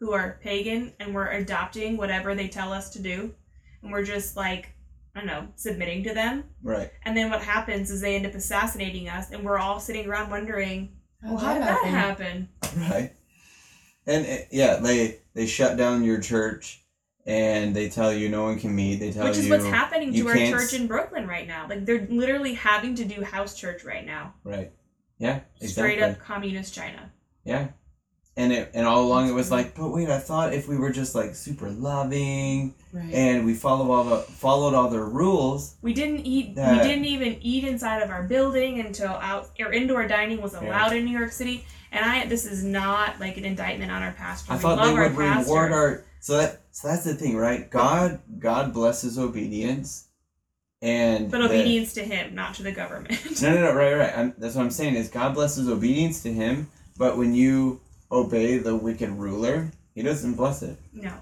who 0.00 0.12
are 0.12 0.38
pagan 0.42 0.92
and 0.98 1.14
we're 1.14 1.28
adopting 1.30 1.96
whatever 1.96 2.34
they 2.34 2.48
tell 2.48 2.72
us 2.72 2.90
to 2.90 2.98
do. 3.00 3.32
And 3.82 3.92
we're 3.92 4.04
just 4.04 4.36
like, 4.36 4.70
I 5.14 5.18
don't 5.18 5.26
know, 5.26 5.48
submitting 5.56 6.04
to 6.04 6.14
them. 6.14 6.44
right. 6.62 6.90
And 7.04 7.16
then 7.16 7.30
what 7.30 7.42
happens 7.42 7.90
is 7.90 8.00
they 8.00 8.16
end 8.16 8.26
up 8.26 8.34
assassinating 8.34 9.08
us 9.08 9.30
and 9.30 9.44
we're 9.44 9.58
all 9.58 9.78
sitting 9.80 10.08
around 10.08 10.30
wondering, 10.30 10.96
well, 11.22 11.36
how 11.36 11.46
How'd 11.48 11.58
did 11.58 11.62
that 11.64 11.80
that 11.82 11.88
happen? 11.90 12.48
Right. 12.76 13.12
And 14.06 14.26
uh, 14.26 14.44
yeah, 14.50 14.76
they 14.76 15.20
they 15.34 15.46
shut 15.46 15.76
down 15.76 16.02
your 16.04 16.20
church 16.20 16.82
and 17.26 17.76
they 17.76 17.88
tell 17.88 18.12
you 18.12 18.28
no 18.28 18.42
one 18.44 18.58
can 18.58 18.74
meet. 18.74 18.96
They 18.96 19.12
tell 19.12 19.24
Which 19.24 19.36
is 19.36 19.46
you 19.46 19.52
what's 19.52 19.64
happening 19.64 20.12
to 20.14 20.28
our 20.28 20.34
church 20.36 20.72
in 20.72 20.86
Brooklyn 20.86 21.28
right 21.28 21.46
now. 21.46 21.66
Like 21.68 21.84
they're 21.86 22.06
literally 22.08 22.54
having 22.54 22.94
to 22.96 23.04
do 23.04 23.22
house 23.22 23.54
church 23.54 23.84
right 23.84 24.04
now. 24.04 24.34
right. 24.44 24.72
Yeah, 25.18 25.40
exactly. 25.60 25.68
Straight 25.68 26.02
up 26.02 26.18
communist 26.18 26.74
China. 26.74 27.12
Yeah. 27.44 27.68
And 28.34 28.50
it 28.50 28.70
and 28.72 28.86
all 28.86 29.02
along 29.02 29.28
it 29.28 29.32
was 29.32 29.50
like, 29.50 29.74
but 29.74 29.88
wait, 29.90 30.08
I 30.08 30.18
thought 30.18 30.54
if 30.54 30.66
we 30.66 30.78
were 30.78 30.90
just 30.90 31.14
like 31.14 31.34
super 31.34 31.70
loving 31.70 32.74
Right. 32.90 33.12
and 33.12 33.44
we 33.44 33.52
follow 33.54 33.90
all 33.92 34.04
the 34.04 34.18
followed 34.18 34.74
all 34.74 34.88
the 34.88 35.00
rules. 35.00 35.76
We 35.82 35.92
didn't 35.92 36.24
eat. 36.26 36.54
That- 36.56 36.82
we 36.82 36.88
didn't 36.88 37.04
even 37.04 37.36
eat 37.42 37.64
inside 37.64 38.00
of 38.02 38.08
our 38.10 38.22
building 38.22 38.80
until 38.80 39.10
out 39.10 39.50
or 39.60 39.72
indoor 39.72 40.06
dining 40.06 40.40
was 40.40 40.54
allowed 40.54 40.92
in 40.94 41.04
New 41.04 41.16
York 41.18 41.30
City. 41.32 41.64
And 41.90 42.02
I, 42.06 42.24
this 42.24 42.46
is 42.46 42.64
not 42.64 43.20
like 43.20 43.36
an 43.36 43.44
indictment 43.44 43.92
on 43.92 44.02
our 44.02 44.12
pastor. 44.12 44.50
I 44.52 44.56
we 44.56 44.62
thought 44.62 44.82
they 44.82 44.94
would 44.94 45.14
pastor. 45.14 45.42
reward 45.50 45.72
our 45.72 46.04
so 46.20 46.38
that 46.38 46.62
so 46.70 46.88
that's 46.88 47.04
the 47.04 47.14
thing, 47.14 47.36
right? 47.36 47.70
God 47.70 48.20
God 48.38 48.72
blesses 48.72 49.18
obedience 49.18 50.08
and 50.80 51.30
but 51.30 51.38
the- 51.38 51.44
obedience 51.50 51.92
to 51.94 52.00
him, 52.02 52.34
not 52.34 52.54
to 52.54 52.62
the 52.62 52.72
government. 52.72 53.18
No, 53.42 53.52
no, 53.54 53.60
no, 53.60 53.74
right, 53.74 53.92
right. 53.94 54.12
I'm, 54.18 54.34
that's 54.38 54.54
what 54.54 54.62
I'm 54.62 54.70
saying 54.70 54.94
is 54.94 55.08
God 55.08 55.34
blesses 55.34 55.68
obedience 55.68 56.22
to 56.22 56.32
Him, 56.32 56.68
but 56.96 57.16
when 57.18 57.34
you 57.34 57.80
obey 58.12 58.58
the 58.58 58.76
wicked 58.76 59.10
ruler, 59.10 59.70
He 59.94 60.02
doesn't 60.02 60.34
bless 60.34 60.62
it. 60.62 60.76
no. 60.92 61.12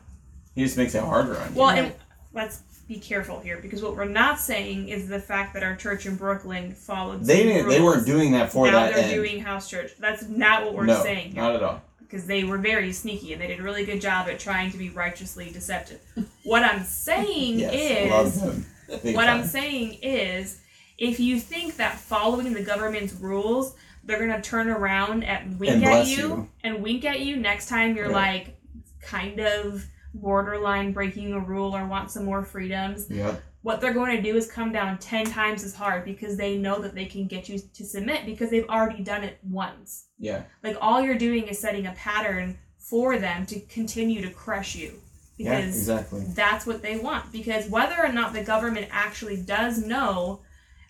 He 0.56 0.64
just 0.64 0.76
makes 0.76 0.94
it 0.96 1.02
harder 1.02 1.38
on 1.38 1.54
you. 1.54 1.60
Well, 1.60 1.70
and 1.70 1.94
let's 2.34 2.58
be 2.88 2.98
careful 2.98 3.38
here 3.38 3.58
because 3.62 3.82
what 3.82 3.94
we're 3.96 4.04
not 4.04 4.40
saying 4.40 4.88
is 4.88 5.06
the 5.08 5.20
fact 5.20 5.54
that 5.54 5.62
our 5.62 5.76
church 5.76 6.06
in 6.06 6.16
Brooklyn 6.16 6.74
followed. 6.74 7.24
they 7.24 7.44
didn't. 7.44 7.68
They 7.68 7.80
weren't 7.80 8.04
doing 8.04 8.32
that 8.32 8.50
for 8.52 8.66
now 8.66 8.72
that 8.80 8.94
they're 8.94 9.04
end. 9.04 9.14
doing 9.14 9.40
house 9.40 9.70
church. 9.70 9.92
That's 10.00 10.28
not 10.28 10.64
what 10.64 10.74
we're 10.74 10.86
no, 10.86 11.00
saying 11.04 11.32
here. 11.32 11.42
not 11.42 11.54
at 11.54 11.62
all. 11.62 11.80
because 12.00 12.26
they 12.26 12.42
were 12.42 12.58
very 12.58 12.92
sneaky 12.92 13.32
and 13.32 13.40
they 13.40 13.46
did 13.46 13.60
a 13.60 13.62
really 13.62 13.84
good 13.86 14.00
job 14.00 14.28
at 14.28 14.40
trying 14.40 14.72
to 14.72 14.76
be 14.76 14.90
righteously 14.90 15.50
deceptive. 15.52 16.00
What 16.42 16.64
I'm 16.64 16.82
saying 16.82 17.58
Yes, 17.60 18.42
is, 18.42 19.14
what 19.14 19.28
I'm 19.28 19.44
saying 19.46 19.98
is, 20.02 20.60
if 20.98 21.20
you 21.20 21.38
think 21.38 21.76
that 21.76 21.96
following 21.98 22.52
the 22.52 22.62
government's 22.62 23.14
rules, 23.14 23.76
they're 24.04 24.18
gonna 24.18 24.40
turn 24.42 24.68
around 24.68 25.22
and 25.24 25.58
wink 25.60 25.74
And 25.74 25.84
at 25.84 26.06
you, 26.06 26.16
you. 26.16 26.50
and 26.64 26.82
wink 26.82 27.04
at 27.04 27.20
you 27.20 27.36
next 27.36 27.68
time 27.68 27.96
you're 27.96 28.10
Right. 28.10 28.46
like 28.46 28.56
kind 29.02 29.40
of 29.40 29.84
borderline 30.14 30.92
breaking 30.92 31.32
a 31.32 31.40
rule 31.40 31.74
or 31.76 31.86
want 31.86 32.10
some 32.10 32.24
more 32.24 32.42
freedoms. 32.44 33.06
Yep. 33.10 33.42
What 33.62 33.80
they're 33.80 33.92
going 33.92 34.16
to 34.16 34.22
do 34.22 34.36
is 34.36 34.50
come 34.50 34.72
down 34.72 34.98
ten 34.98 35.26
times 35.26 35.62
as 35.64 35.74
hard 35.74 36.04
because 36.04 36.36
they 36.36 36.56
know 36.56 36.80
that 36.80 36.94
they 36.94 37.04
can 37.04 37.26
get 37.26 37.48
you 37.48 37.58
to 37.74 37.84
submit 37.84 38.24
because 38.26 38.50
they've 38.50 38.68
already 38.68 39.02
done 39.02 39.22
it 39.22 39.38
once. 39.42 40.06
Yeah. 40.18 40.42
Like 40.64 40.76
all 40.80 41.00
you're 41.02 41.18
doing 41.18 41.46
is 41.46 41.58
setting 41.58 41.86
a 41.86 41.92
pattern 41.92 42.58
for 42.78 43.18
them 43.18 43.44
to 43.46 43.60
continue 43.60 44.22
to 44.22 44.30
crush 44.30 44.74
you. 44.74 44.94
Yeah. 45.36 45.56
Because 45.60 45.76
Exactly. 45.76 46.24
that's 46.34 46.66
what 46.66 46.82
they 46.82 46.98
want. 46.98 47.30
Because 47.32 47.68
whether 47.68 47.96
or 48.02 48.10
not 48.12 48.32
the 48.32 48.42
government 48.42 48.88
actually 48.90 49.42
does 49.42 49.78
know 49.84 50.40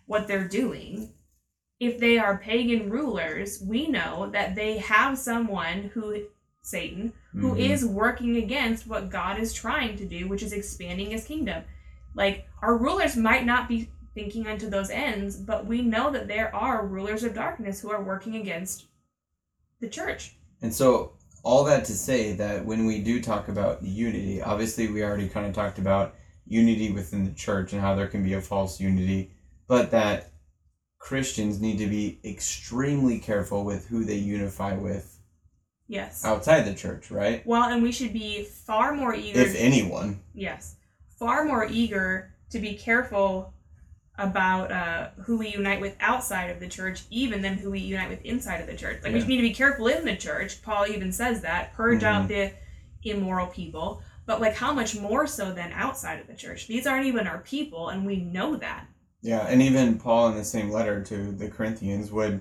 what 0.06 0.26
they're 0.28 0.48
doing, 0.48 1.12
if 1.80 1.98
they 1.98 2.18
are 2.18 2.36
pagan 2.36 2.90
rulers, 2.90 3.62
we 3.66 3.88
know 3.88 4.30
that 4.30 4.54
they 4.54 4.78
have 4.78 5.18
someone 5.18 5.90
who 5.94 6.26
Satan 6.62 7.12
who 7.32 7.54
Mhm. 7.54 7.70
is 7.70 7.86
working 7.86 8.36
against 8.36 8.86
what 8.86 9.08
God 9.08 9.38
is 9.38 9.54
trying 9.54 9.96
to 9.96 10.04
do, 10.04 10.28
which 10.28 10.42
is 10.42 10.52
expanding 10.52 11.10
his 11.10 11.24
kingdom. 11.24 11.64
Like 12.14 12.46
our 12.60 12.76
rulers 12.76 13.16
might 13.16 13.46
not 13.46 13.68
be 13.68 13.88
thinking 14.14 14.46
unto 14.46 14.68
those 14.68 14.90
ends, 14.90 15.36
but 15.36 15.64
we 15.64 15.80
know 15.80 16.10
that 16.10 16.28
there 16.28 16.54
are 16.54 16.86
rulers 16.86 17.22
of 17.22 17.34
darkness 17.34 17.80
who 17.80 17.90
are 17.90 18.02
working 18.02 18.36
against 18.36 18.86
the 19.80 19.88
church. 19.88 20.36
And 20.60 20.74
so, 20.74 21.12
all 21.42 21.64
that 21.64 21.86
to 21.86 21.94
say 21.94 22.32
that 22.34 22.66
when 22.66 22.84
we 22.84 23.00
do 23.00 23.22
talk 23.22 23.48
about 23.48 23.82
unity, 23.82 24.42
obviously 24.42 24.88
we 24.88 25.02
already 25.02 25.28
kind 25.28 25.46
of 25.46 25.54
talked 25.54 25.78
about 25.78 26.16
unity 26.46 26.92
within 26.92 27.24
the 27.24 27.32
church 27.32 27.72
and 27.72 27.80
how 27.80 27.94
there 27.94 28.08
can 28.08 28.22
be 28.22 28.34
a 28.34 28.42
false 28.42 28.78
unity, 28.80 29.30
but 29.66 29.90
that 29.92 30.32
Christians 31.00 31.60
need 31.60 31.78
to 31.78 31.88
be 31.88 32.20
extremely 32.24 33.18
careful 33.18 33.64
with 33.64 33.88
who 33.88 34.04
they 34.04 34.14
unify 34.16 34.74
with 34.74 35.18
Yes. 35.88 36.24
outside 36.24 36.60
the 36.62 36.74
church, 36.74 37.10
right? 37.10 37.44
Well, 37.44 37.64
and 37.68 37.82
we 37.82 37.90
should 37.90 38.12
be 38.12 38.44
far 38.44 38.94
more 38.94 39.12
eager. 39.14 39.40
If 39.40 39.56
anyone. 39.56 40.20
yes, 40.34 40.76
far 41.18 41.44
more 41.44 41.66
eager 41.68 42.32
to 42.50 42.58
be 42.60 42.74
careful 42.74 43.52
about 44.18 44.70
uh, 44.70 45.08
who 45.24 45.38
we 45.38 45.48
unite 45.48 45.80
with 45.80 45.96
outside 46.00 46.50
of 46.50 46.60
the 46.60 46.68
church, 46.68 47.02
even 47.10 47.40
than 47.40 47.54
who 47.54 47.70
we 47.70 47.78
unite 47.80 48.10
with 48.10 48.22
inside 48.24 48.60
of 48.60 48.66
the 48.66 48.76
church. 48.76 49.02
Like 49.02 49.14
we 49.14 49.20
Yeah. 49.20 49.26
need 49.26 49.36
to 49.36 49.42
be 49.42 49.54
careful 49.54 49.86
in 49.88 50.04
the 50.04 50.14
church. 50.16 50.62
Paul 50.62 50.86
even 50.86 51.10
says 51.10 51.40
that 51.40 51.72
purge 51.74 52.04
out 52.04 52.28
the 52.28 52.52
immoral 53.02 53.46
people. 53.46 54.02
But 54.26 54.40
like, 54.40 54.54
how 54.54 54.72
much 54.74 54.94
more 54.96 55.26
so 55.26 55.50
than 55.52 55.72
outside 55.72 56.20
of 56.20 56.26
the 56.26 56.34
church? 56.34 56.66
These 56.68 56.86
aren't 56.86 57.06
even 57.06 57.26
our 57.26 57.38
people, 57.38 57.88
and 57.88 58.04
we 58.06 58.16
know 58.16 58.56
that. 58.56 58.86
Yeah, 59.22 59.46
and 59.46 59.60
even 59.62 59.98
Paul 59.98 60.28
in 60.30 60.36
the 60.36 60.44
same 60.44 60.70
letter 60.70 61.02
to 61.04 61.32
the 61.32 61.48
Corinthians 61.48 62.10
would 62.10 62.40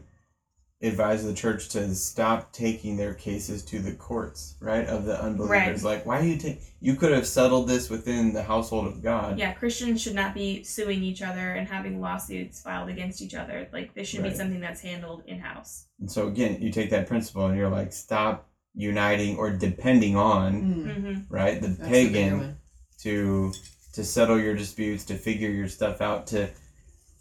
advise 0.82 1.26
the 1.26 1.34
church 1.34 1.68
to 1.68 1.94
stop 1.94 2.54
taking 2.54 2.96
their 2.96 3.14
cases 3.14 3.64
to 3.66 3.80
the 3.80 3.92
courts, 3.92 4.56
right? 4.62 4.88
Of 4.88 5.04
the 5.04 5.22
unbelievers. 5.22 5.84
Like, 5.84 6.06
why 6.06 6.22
do 6.22 6.28
you 6.30 6.38
take? 6.38 6.62
You 6.80 6.96
could 6.96 7.12
have 7.12 7.28
settled 7.28 7.68
this 7.68 7.90
within 7.90 8.32
the 8.32 8.44
household 8.44 8.88
of 8.88 9.04
God. 9.04 9.38
Yeah, 9.38 9.52
Christians 9.52 10.02
should 10.02 10.16
not 10.16 10.34
be 10.34 10.64
suing 10.64 11.04
each 11.04 11.22
other 11.22 11.52
and 11.56 11.68
having 11.68 12.00
lawsuits 12.00 12.62
filed 12.62 12.88
against 12.88 13.22
each 13.22 13.36
other. 13.36 13.68
Like 13.74 13.94
this 13.94 14.08
should 14.08 14.22
Right. 14.22 14.32
be 14.32 14.38
something 14.38 14.62
that's 14.62 14.80
handled 14.80 15.24
in 15.28 15.40
house. 15.40 15.88
And 16.00 16.10
so 16.10 16.30
again, 16.30 16.62
you 16.62 16.72
take 16.72 16.92
that 16.92 17.08
principle 17.08 17.48
and 17.48 17.58
you're 17.58 17.70
like, 17.70 17.92
stop 17.92 18.48
uniting 18.74 19.36
or 19.38 19.50
depending 19.52 20.16
on, 20.16 20.62
Mm, 20.62 20.86
Mm-hmm. 20.86 21.34
right, 21.34 21.62
the 21.62 21.68
that's 21.70 21.90
pagan 21.90 22.38
one. 22.40 22.58
to 23.02 23.52
to 23.96 24.04
settle 24.06 24.40
your 24.40 24.56
disputes, 24.56 25.04
to 25.06 25.16
figure 25.16 25.50
your 25.50 25.68
stuff 25.68 26.00
out. 26.00 26.28
To 26.28 26.48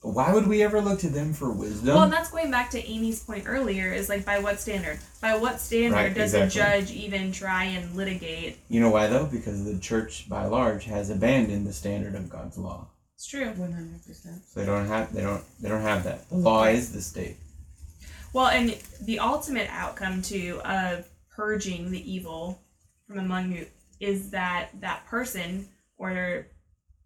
why 0.00 0.32
would 0.32 0.46
we 0.46 0.62
ever 0.62 0.80
look 0.80 1.00
to 1.00 1.08
them 1.08 1.32
for 1.32 1.52
wisdom? 1.52 1.94
Well, 1.94 2.04
and 2.04 2.12
that's 2.12 2.30
going 2.30 2.50
back 2.50 2.70
to 2.70 2.84
Amy's 2.88 3.22
point 3.22 3.44
earlier. 3.46 3.92
Is 3.92 4.08
like 4.08 4.24
by 4.24 4.38
what 4.38 4.60
standard? 4.60 5.00
By 5.20 5.36
what 5.36 5.60
standard 5.60 5.96
Right, 5.96 6.14
does 6.14 6.34
exactly. 6.34 6.60
a 6.60 6.64
judge 6.80 6.92
even 6.92 7.32
try 7.32 7.64
and 7.64 7.94
litigate? 7.96 8.58
you 8.68 8.80
know 8.80 8.90
why 8.90 9.08
though? 9.08 9.26
Because 9.26 9.64
the 9.64 9.78
church, 9.78 10.28
by 10.28 10.46
large, 10.46 10.84
has 10.84 11.10
abandoned 11.10 11.66
the 11.66 11.72
standard 11.72 12.14
of 12.14 12.30
God's 12.30 12.56
law. 12.58 12.86
It's 13.16 13.26
true. 13.26 13.50
One 13.52 13.72
hundred 13.72 14.04
percent. 14.06 14.42
So 14.46 14.60
they 14.60 14.66
don't 14.66 14.86
have 14.86 15.12
they 15.12 15.22
don't 15.22 15.42
they 15.60 15.68
don't 15.68 15.82
have 15.82 16.04
that. 16.04 16.28
The 16.28 16.36
law 16.36 16.64
is 16.66 16.92
the 16.92 17.02
state. 17.02 17.36
Well, 18.32 18.46
and 18.46 18.76
the 19.02 19.18
ultimate 19.18 19.68
outcome 19.70 20.22
too 20.22 20.60
of 20.64 21.08
purging 21.34 21.90
the 21.90 22.12
evil 22.12 22.60
from 23.08 23.18
among 23.18 23.52
you 23.52 23.66
is 23.98 24.30
that 24.30 24.68
that 24.80 25.06
person 25.06 25.66
or 25.96 26.46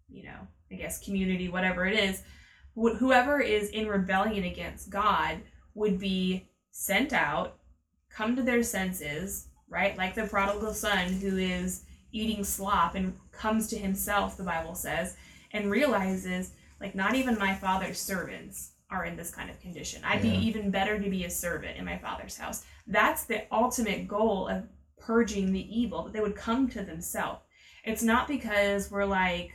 you 0.07 0.23
know, 0.25 0.47
I 0.71 0.75
guess 0.75 1.03
community, 1.03 1.49
whatever 1.49 1.87
it 1.87 1.97
is, 1.97 2.21
wh- 2.75 2.95
whoever 2.97 3.39
is 3.39 3.69
in 3.69 3.87
rebellion 3.87 4.43
against 4.43 4.89
God 4.89 5.39
would 5.75 5.99
be 5.99 6.47
sent 6.71 7.13
out, 7.13 7.57
come 8.09 8.35
to 8.35 8.43
their 8.43 8.63
senses, 8.63 9.47
right? 9.69 9.97
Like 9.97 10.15
the 10.15 10.25
prodigal 10.27 10.73
son 10.73 11.13
who 11.13 11.37
is 11.37 11.83
eating 12.11 12.43
slop 12.43 12.95
and 12.95 13.17
comes 13.31 13.67
to 13.69 13.77
himself, 13.77 14.37
the 14.37 14.43
Bible 14.43 14.75
says, 14.75 15.15
and 15.51 15.69
realizes 15.71 16.51
like 16.79 16.95
not 16.95 17.15
even 17.15 17.37
my 17.39 17.55
father's 17.55 17.99
servants 17.99 18.71
are 18.91 19.05
in 19.05 19.15
this 19.15 19.31
kind 19.33 19.49
of 19.49 19.59
condition. 19.59 20.03
I'd 20.03 20.23
Yeah. 20.23 20.31
be 20.33 20.45
even 20.45 20.69
better 20.69 20.99
to 20.99 21.09
be 21.09 21.23
a 21.25 21.29
servant 21.29 21.77
in 21.77 21.85
my 21.85 21.97
father's 21.97 22.37
house. 22.37 22.63
That's 22.85 23.23
the 23.25 23.45
ultimate 23.51 24.07
goal 24.07 24.47
of 24.47 24.67
purging 24.99 25.51
the 25.51 25.79
evil, 25.79 26.03
that 26.03 26.13
they 26.13 26.19
would 26.21 26.35
come 26.35 26.69
to 26.69 26.83
themselves. 26.83 27.41
It's 27.83 28.03
not 28.03 28.27
because 28.27 28.91
we're 28.91 29.05
like, 29.05 29.51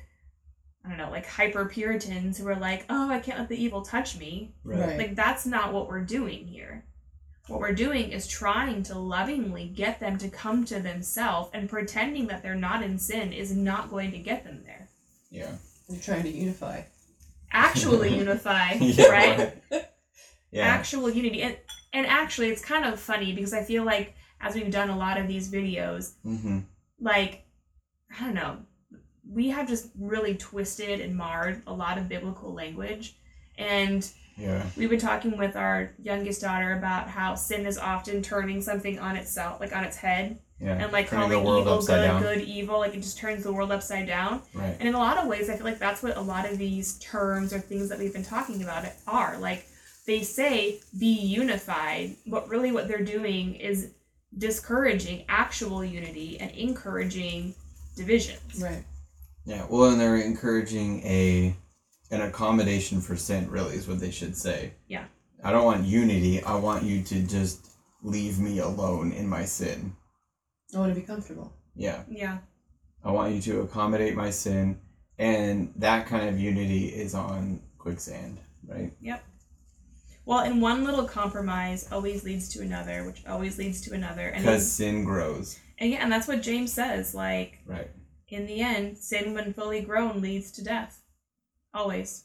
I 0.89 0.97
don't 0.97 0.99
know, 0.99 1.11
like 1.11 1.27
hyper 1.27 1.67
Puritans 1.67 2.39
who 2.39 2.49
are 2.49 2.57
like, 2.57 2.87
oh, 2.89 3.11
I 3.11 3.19
can't 3.21 3.39
let 3.39 3.51
the 3.51 3.63
evil 3.63 3.83
touch 3.83 4.19
me. 4.19 4.55
Right. 4.65 4.97
Like, 4.97 5.15
that's 5.15 5.45
not 5.45 5.75
what 5.75 5.87
we're 5.87 6.01
doing 6.01 6.47
here. 6.47 6.87
What 7.47 7.61
we're 7.61 7.75
doing 7.75 8.11
is 8.11 8.27
trying 8.27 8.83
to 8.85 8.99
lovingly 8.99 9.69
get 9.69 10.01
them 10.01 10.17
to 10.19 10.31
come 10.31 10.65
to 10.67 10.81
themselves, 10.81 11.51
and 11.53 11.69
pretending 11.69 12.27
that 12.29 12.43
they're 12.43 12.55
not 12.55 12.83
in 12.83 12.99
sin 12.99 13.33
is 13.33 13.55
not 13.55 13.91
going 13.91 14.13
to 14.13 14.19
get 14.19 14.45
them 14.45 14.63
there. 14.65 14.89
Yeah. 15.31 15.53
I'm 15.91 16.01
trying 16.01 16.23
to 16.23 16.31
unify. 16.31 16.83
Actually 17.53 18.17
unify, 18.19 18.73
yeah. 18.81 19.07
right? 19.07 19.85
Yeah. 20.51 20.67
actual 20.67 21.11
unity 21.11 21.43
and 21.43 21.59
and 21.93 22.07
actually 22.07 22.49
it's 22.49 22.65
kind 22.65 22.87
of 22.87 22.99
funny 22.99 23.35
because 23.35 23.53
i 23.53 23.63
feel 23.63 23.85
like 23.85 24.15
as 24.41 24.55
we've 24.55 24.71
done 24.71 24.89
a 24.89 24.97
lot 24.97 25.21
of 25.21 25.29
these 25.29 25.53
videos 25.53 26.15
mm-hmm. 26.25 26.61
like 26.99 27.45
i 28.19 28.25
don't 28.25 28.33
know 28.33 28.57
we 29.31 29.49
have 29.49 29.69
just 29.69 29.89
really 29.99 30.35
twisted 30.37 31.01
and 31.01 31.15
marred 31.17 31.63
a 31.67 31.73
lot 31.73 31.99
of 31.99 32.09
biblical 32.09 32.53
language 32.55 33.17
and 33.59 34.09
Yeah. 34.37 34.65
we've 34.77 34.89
been 34.91 35.01
talking 35.01 35.37
with 35.37 35.57
our 35.57 35.91
youngest 36.03 36.41
daughter 36.41 36.73
about 36.73 37.09
how 37.09 37.35
sin 37.35 37.67
is 37.67 37.77
often 37.77 38.23
turning 38.23 38.63
something 38.63 38.99
on 38.99 39.17
itself 39.17 39.61
like 39.61 39.75
on 39.77 39.85
its 39.85 39.97
head 39.97 40.39
Yeah. 40.61 40.75
and 40.83 40.93
like 40.93 41.09
Turning 41.11 41.31
calling 41.43 41.59
evil 41.61 41.81
good 41.83 42.03
down. 42.03 42.23
good 42.23 42.41
evil 42.41 42.79
like 42.79 42.95
it 42.95 43.01
just 43.03 43.19
turns 43.19 43.43
the 43.45 43.53
world 43.53 43.71
upside 43.73 44.07
down 44.07 44.43
Right. 44.55 44.77
and 44.79 44.89
in 44.89 44.95
a 44.95 44.99
lot 44.99 45.19
of 45.19 45.27
ways, 45.27 45.51
I 45.51 45.57
feel 45.57 45.65
like 45.65 45.79
that's 45.79 46.03
what 46.03 46.17
a 46.17 46.21
lot 46.21 46.49
of 46.51 46.57
these 46.59 46.99
terms 47.01 47.53
or 47.53 47.59
things 47.59 47.89
that 47.91 47.99
we've 47.99 48.13
been 48.13 48.25
talking 48.25 48.63
about 48.63 48.87
are. 49.07 49.39
Like 49.39 49.67
they 50.07 50.23
say 50.23 50.81
be 50.99 51.13
unified, 51.13 52.17
but 52.27 52.49
really 52.49 52.73
what 52.73 52.89
they're 52.89 53.05
doing 53.05 53.57
is 53.57 53.91
discouraging 54.37 55.25
actual 55.29 55.85
unity 55.85 56.39
and 56.41 56.51
encouraging 56.53 57.55
divisions. 57.97 58.63
Right. 58.63 58.85
Yeah. 59.45 59.67
Well, 59.69 59.91
and 59.91 60.01
they're 60.01 60.17
encouraging 60.17 61.03
a 61.05 61.57
an 62.11 62.23
accommodation 62.23 63.01
for 63.01 63.17
sin. 63.17 63.51
Really, 63.51 63.77
is 63.77 63.89
what 63.89 64.01
they 64.01 64.11
should 64.11 64.37
say. 64.37 64.75
Yeah. 64.89 65.05
I 65.43 65.53
don't 65.53 65.65
want 65.65 65.87
unity. 65.87 66.43
I 66.43 66.57
want 66.57 66.85
you 66.85 67.03
to 67.03 67.23
just 67.23 67.69
leave 68.03 68.39
me 68.39 68.59
alone 68.59 69.13
in 69.13 69.29
my 69.29 69.45
sin. 69.45 69.95
I 70.75 70.79
want 70.79 70.95
to 70.95 71.01
be 71.01 71.07
comfortable. 71.07 71.53
Yeah. 71.75 72.03
Yeah. 72.09 72.39
I 73.05 73.13
want 73.13 73.35
you 73.35 73.41
to 73.43 73.61
accommodate 73.61 74.17
my 74.17 74.31
sin, 74.31 74.81
and 75.19 75.73
that 75.77 76.07
kind 76.07 76.29
of 76.29 76.39
unity 76.39 76.87
is 76.89 77.15
on 77.15 77.63
quicksand, 77.79 78.39
right? 78.67 78.93
Yep. 79.01 79.25
Well, 80.27 80.41
and 80.41 80.61
one 80.61 80.85
little 80.85 81.07
compromise 81.07 81.89
always 81.91 82.25
leads 82.25 82.51
to 82.51 82.61
another, 82.61 83.07
which 83.07 83.25
always 83.27 83.57
leads 83.57 83.81
to 83.83 83.95
another. 83.95 84.29
And, 84.29 84.45
Because 84.45 84.71
sin 84.71 85.05
grows, 85.05 85.59
and 85.79 85.91
yeah, 85.91 85.99
and 86.03 86.13
that's 86.13 86.29
what 86.29 86.43
James 86.43 86.73
says. 86.73 87.15
Like 87.15 87.61
right? 87.67 87.89
In 88.31 88.47
the 88.47 88.61
end, 88.61 88.99
sin 88.99 89.35
when 89.35 89.53
fully 89.53 89.81
grown 89.81 90.21
leads 90.21 90.51
to 90.53 90.65
death. 90.65 91.03
Always. 91.73 92.25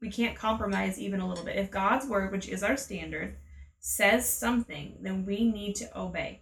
We 0.00 0.10
can't 0.10 0.36
compromise 0.36 0.98
even 0.98 1.20
a 1.20 1.28
little 1.28 1.44
bit. 1.44 1.56
If 1.56 1.70
God's 1.70 2.06
word, 2.06 2.32
which 2.32 2.48
is 2.48 2.62
our 2.62 2.76
standard, 2.76 3.36
says 3.80 4.28
something, 4.28 4.98
then 5.00 5.24
we 5.24 5.50
need 5.50 5.76
to 5.76 5.98
obey. 5.98 6.40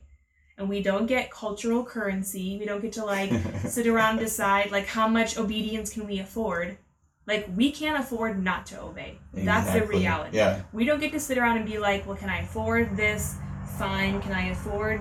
And 0.57 0.69
we 0.69 0.83
don't 0.83 1.07
get 1.07 1.31
cultural 1.31 1.85
currency. 1.85 2.57
We 2.59 2.65
don't 2.65 2.81
get 2.81 2.93
to 2.95 3.05
like 3.05 3.31
sit 3.67 3.87
around 3.87 4.19
and 4.19 4.21
decide 4.21 4.71
like 4.71 4.87
how 4.87 5.09
much 5.09 5.37
obedience 5.37 5.93
can 5.93 6.07
we 6.07 6.21
afford. 6.21 6.79
Like 7.27 7.49
we 7.57 7.73
can't 7.73 7.99
afford 7.99 8.43
not 8.43 8.67
to 8.67 8.81
obey. 8.81 9.19
That's 9.33 9.73
the 9.73 9.87
reality. 9.87 10.37
Yeah. 10.37 10.63
We 10.73 10.85
don't 10.85 11.01
get 11.01 11.13
to 11.13 11.21
sit 11.21 11.39
around 11.39 11.57
and 11.57 11.67
be 11.67 11.79
like, 11.79 12.07
well, 12.07 12.17
can 12.17 12.29
I 12.29 12.41
afford 12.41 12.97
this? 12.97 13.37
Fine. 13.79 14.21
Can 14.21 14.33
I 14.33 14.49
afford, 14.49 15.01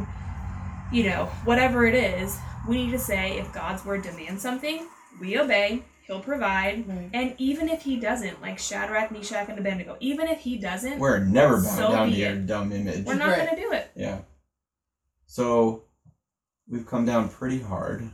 you 0.91 1.03
know, 1.03 1.25
whatever 1.45 1.85
it 1.85 1.95
is? 1.95 2.37
We 2.67 2.77
need 2.85 2.91
to 2.91 2.99
say, 2.99 3.37
if 3.39 3.51
God's 3.53 3.83
word 3.85 4.03
demands 4.03 4.41
something, 4.41 4.87
we 5.19 5.37
obey. 5.37 5.83
He'll 6.07 6.19
provide. 6.21 6.87
Right. 6.87 7.09
And 7.13 7.35
even 7.37 7.69
if 7.69 7.81
he 7.81 7.97
doesn't, 7.97 8.41
like 8.41 8.59
Shadrach, 8.59 9.11
Meshach, 9.11 9.47
and 9.49 9.57
Abednego, 9.59 9.95
even 9.99 10.27
if 10.27 10.39
he 10.39 10.57
doesn't, 10.57 10.99
we're, 10.99 11.19
We're 11.19 11.25
never 11.25 11.55
bound 11.55 11.65
So 11.77 11.91
down 11.91 12.07
to 12.09 12.13
be 12.13 12.21
your 12.21 12.31
it. 12.31 12.45
dumb 12.47 12.71
image. 12.71 13.05
We're 13.05 13.15
not 13.15 13.29
Right. 13.29 13.45
going 13.45 13.49
to 13.55 13.61
do 13.61 13.71
it. 13.71 13.91
Yeah. 13.95 14.19
So 15.25 15.83
we've 16.69 16.85
come 16.85 17.05
down 17.05 17.29
pretty 17.29 17.59
hard. 17.61 18.09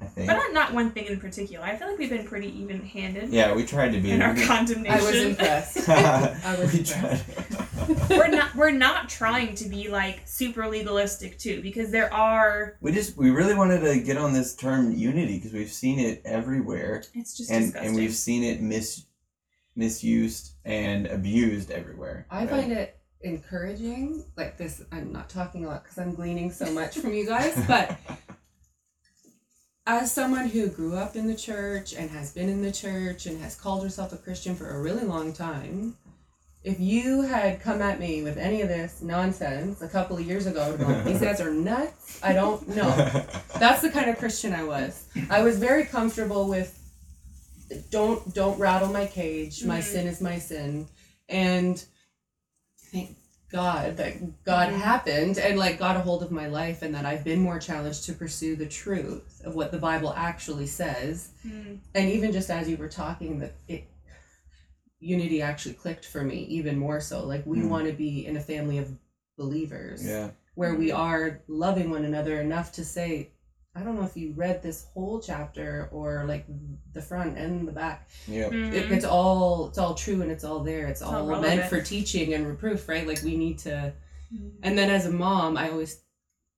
I 0.00 0.04
think. 0.06 0.26
But 0.28 0.34
not, 0.36 0.52
not 0.52 0.74
one 0.74 0.90
thing 0.90 1.06
in 1.06 1.18
particular. 1.18 1.64
I 1.64 1.74
feel 1.74 1.88
like 1.88 1.98
we've 1.98 2.10
been 2.10 2.26
pretty 2.26 2.48
even 2.60 2.80
handed 2.82 3.30
Yeah, 3.30 3.54
we 3.54 3.64
tried 3.64 3.92
to 3.92 4.00
be. 4.00 4.10
in 4.10 4.20
our 4.22 4.34
condemnation. 4.36 4.90
I 5.00 5.02
was 5.02 5.16
impressed. 5.16 5.88
I 5.88 6.56
was 6.60 6.72
we 6.72 6.78
impressed. 6.80 7.50
tried. 7.50 7.66
We're 8.10 8.28
not 8.28 8.54
we're 8.54 8.70
not 8.70 9.08
trying 9.08 9.54
to 9.56 9.68
be 9.68 9.88
like 9.88 10.22
super 10.26 10.66
legalistic 10.68 11.38
too, 11.38 11.62
because 11.62 11.90
there 11.90 12.12
are 12.12 12.76
we 12.80 12.92
just 12.92 13.16
we 13.16 13.30
really 13.30 13.54
wanted 13.54 13.80
to 13.80 14.00
get 14.00 14.16
on 14.16 14.32
this 14.32 14.54
term 14.54 14.92
unity 14.92 15.36
because 15.36 15.52
we've 15.52 15.72
seen 15.72 15.98
it 15.98 16.22
everywhere 16.24 17.02
it's 17.14 17.36
just 17.36 17.50
and 17.50 17.66
disgusting. 17.66 17.88
and 17.88 17.96
we've 17.96 18.14
seen 18.14 18.42
it 18.42 18.60
mis 18.60 19.04
misused 19.76 20.52
and 20.64 21.06
abused 21.06 21.70
everywhere. 21.70 22.26
I 22.30 22.40
right? 22.40 22.50
find 22.50 22.72
it 22.72 22.98
encouraging. 23.22 24.24
Like 24.36 24.58
this, 24.58 24.82
I'm 24.92 25.12
not 25.12 25.28
talking 25.28 25.64
a 25.64 25.68
lot 25.68 25.84
because 25.84 25.98
I'm 25.98 26.14
gleaning 26.14 26.50
so 26.50 26.70
much 26.72 26.98
from 26.98 27.12
you 27.12 27.26
guys, 27.26 27.62
but 27.68 27.98
as 29.86 30.12
someone 30.12 30.48
who 30.48 30.68
grew 30.68 30.96
up 30.96 31.16
in 31.16 31.26
the 31.26 31.34
church 31.34 31.94
and 31.94 32.10
has 32.10 32.32
been 32.32 32.48
in 32.48 32.62
the 32.62 32.72
church 32.72 33.26
and 33.26 33.40
has 33.40 33.56
called 33.56 33.82
herself 33.82 34.12
a 34.12 34.16
Christian 34.16 34.54
for 34.54 34.70
a 34.70 34.80
really 34.80 35.04
long 35.04 35.32
time, 35.32 35.96
if 36.62 36.78
you 36.78 37.22
had 37.22 37.60
come 37.62 37.80
at 37.80 37.98
me 37.98 38.22
with 38.22 38.36
any 38.36 38.60
of 38.60 38.68
this 38.68 39.00
nonsense 39.00 39.80
a 39.80 39.88
couple 39.88 40.16
of 40.18 40.26
years 40.26 40.46
ago, 40.46 40.60
I 40.62 40.70
would 40.70 40.80
have 40.80 40.88
gone, 40.88 41.04
these 41.04 41.20
guys 41.20 41.40
are 41.40 41.50
nuts. 41.52 42.20
I 42.22 42.32
don't 42.34 42.66
know. 42.68 42.90
That's 43.58 43.80
the 43.82 43.90
kind 43.90 44.10
of 44.10 44.18
Christian 44.18 44.52
I 44.52 44.64
was. 44.64 45.06
I 45.30 45.42
was 45.42 45.58
very 45.58 45.84
comfortable 45.84 46.48
with 46.48 46.76
don't 47.90 48.34
don't 48.34 48.58
rattle 48.58 48.88
my 48.88 49.06
cage. 49.06 49.64
My 49.64 49.78
Mhm. 49.78 49.84
sin 49.84 50.06
is 50.06 50.20
my 50.20 50.38
sin. 50.38 50.88
And 51.28 51.82
thank 52.92 53.16
God 53.50 53.96
that 53.96 54.44
God 54.44 54.68
Mhm. 54.70 54.78
happened 54.78 55.38
and 55.38 55.58
like 55.58 55.78
got 55.78 55.96
a 55.96 56.00
hold 56.00 56.22
of 56.22 56.30
my 56.30 56.46
life 56.46 56.82
and 56.82 56.94
that 56.94 57.06
I've 57.06 57.24
been 57.24 57.40
more 57.40 57.58
challenged 57.58 58.04
to 58.06 58.12
pursue 58.12 58.54
the 58.56 58.66
truth 58.66 59.40
of 59.44 59.54
what 59.54 59.70
the 59.72 59.78
Bible 59.78 60.12
actually 60.16 60.66
says. 60.66 61.28
Mm, 61.46 61.78
And 61.94 62.10
even 62.10 62.32
just 62.32 62.50
as 62.50 62.68
you 62.68 62.76
were 62.76 62.88
talking 62.88 63.38
that 63.40 63.54
it 63.68 63.84
unity 65.00 65.42
actually 65.42 65.74
clicked 65.74 66.04
for 66.04 66.22
me 66.22 66.44
even 66.44 66.78
more 66.78 67.00
so. 67.00 67.26
Like 67.26 67.44
we 67.46 67.58
Mm. 67.58 67.68
want 67.68 67.86
to 67.86 67.92
be 67.92 68.26
in 68.26 68.36
a 68.36 68.40
family 68.40 68.78
of 68.78 68.96
believers 69.36 70.06
yeah. 70.06 70.30
where 70.54 70.74
we 70.74 70.92
are 70.92 71.40
loving 71.48 71.90
one 71.90 72.04
another 72.04 72.40
enough 72.40 72.72
to 72.72 72.84
say 72.84 73.30
I 73.72 73.82
don't 73.82 73.94
know 73.94 74.04
if 74.04 74.16
you 74.16 74.32
read 74.32 74.62
this 74.62 74.86
whole 74.92 75.20
chapter 75.20 75.88
or 75.92 76.24
like 76.26 76.44
the 76.92 77.00
front 77.00 77.38
and 77.38 77.68
the 77.68 77.72
back. 77.72 78.08
Yep. 78.26 78.50
Mhm. 78.50 78.72
It, 78.72 78.90
it's 78.90 79.04
all 79.04 79.68
it's 79.68 79.78
all 79.78 79.94
true 79.94 80.22
and 80.22 80.30
it's 80.30 80.42
all 80.42 80.58
there. 80.60 80.88
It's, 80.88 81.02
all 81.02 81.32
all, 81.32 81.40
meant 81.40 81.70
for 81.70 81.80
teaching 81.80 82.34
and 82.34 82.46
reproof, 82.48 82.88
right? 82.88 83.06
Like 83.06 83.22
we 83.22 83.36
need 83.36 83.58
to. 83.60 83.92
Mhm. 84.34 84.50
And 84.64 84.76
then 84.76 84.90
as 84.90 85.06
a 85.06 85.12
mom, 85.12 85.56
I 85.56 85.70
always 85.70 86.02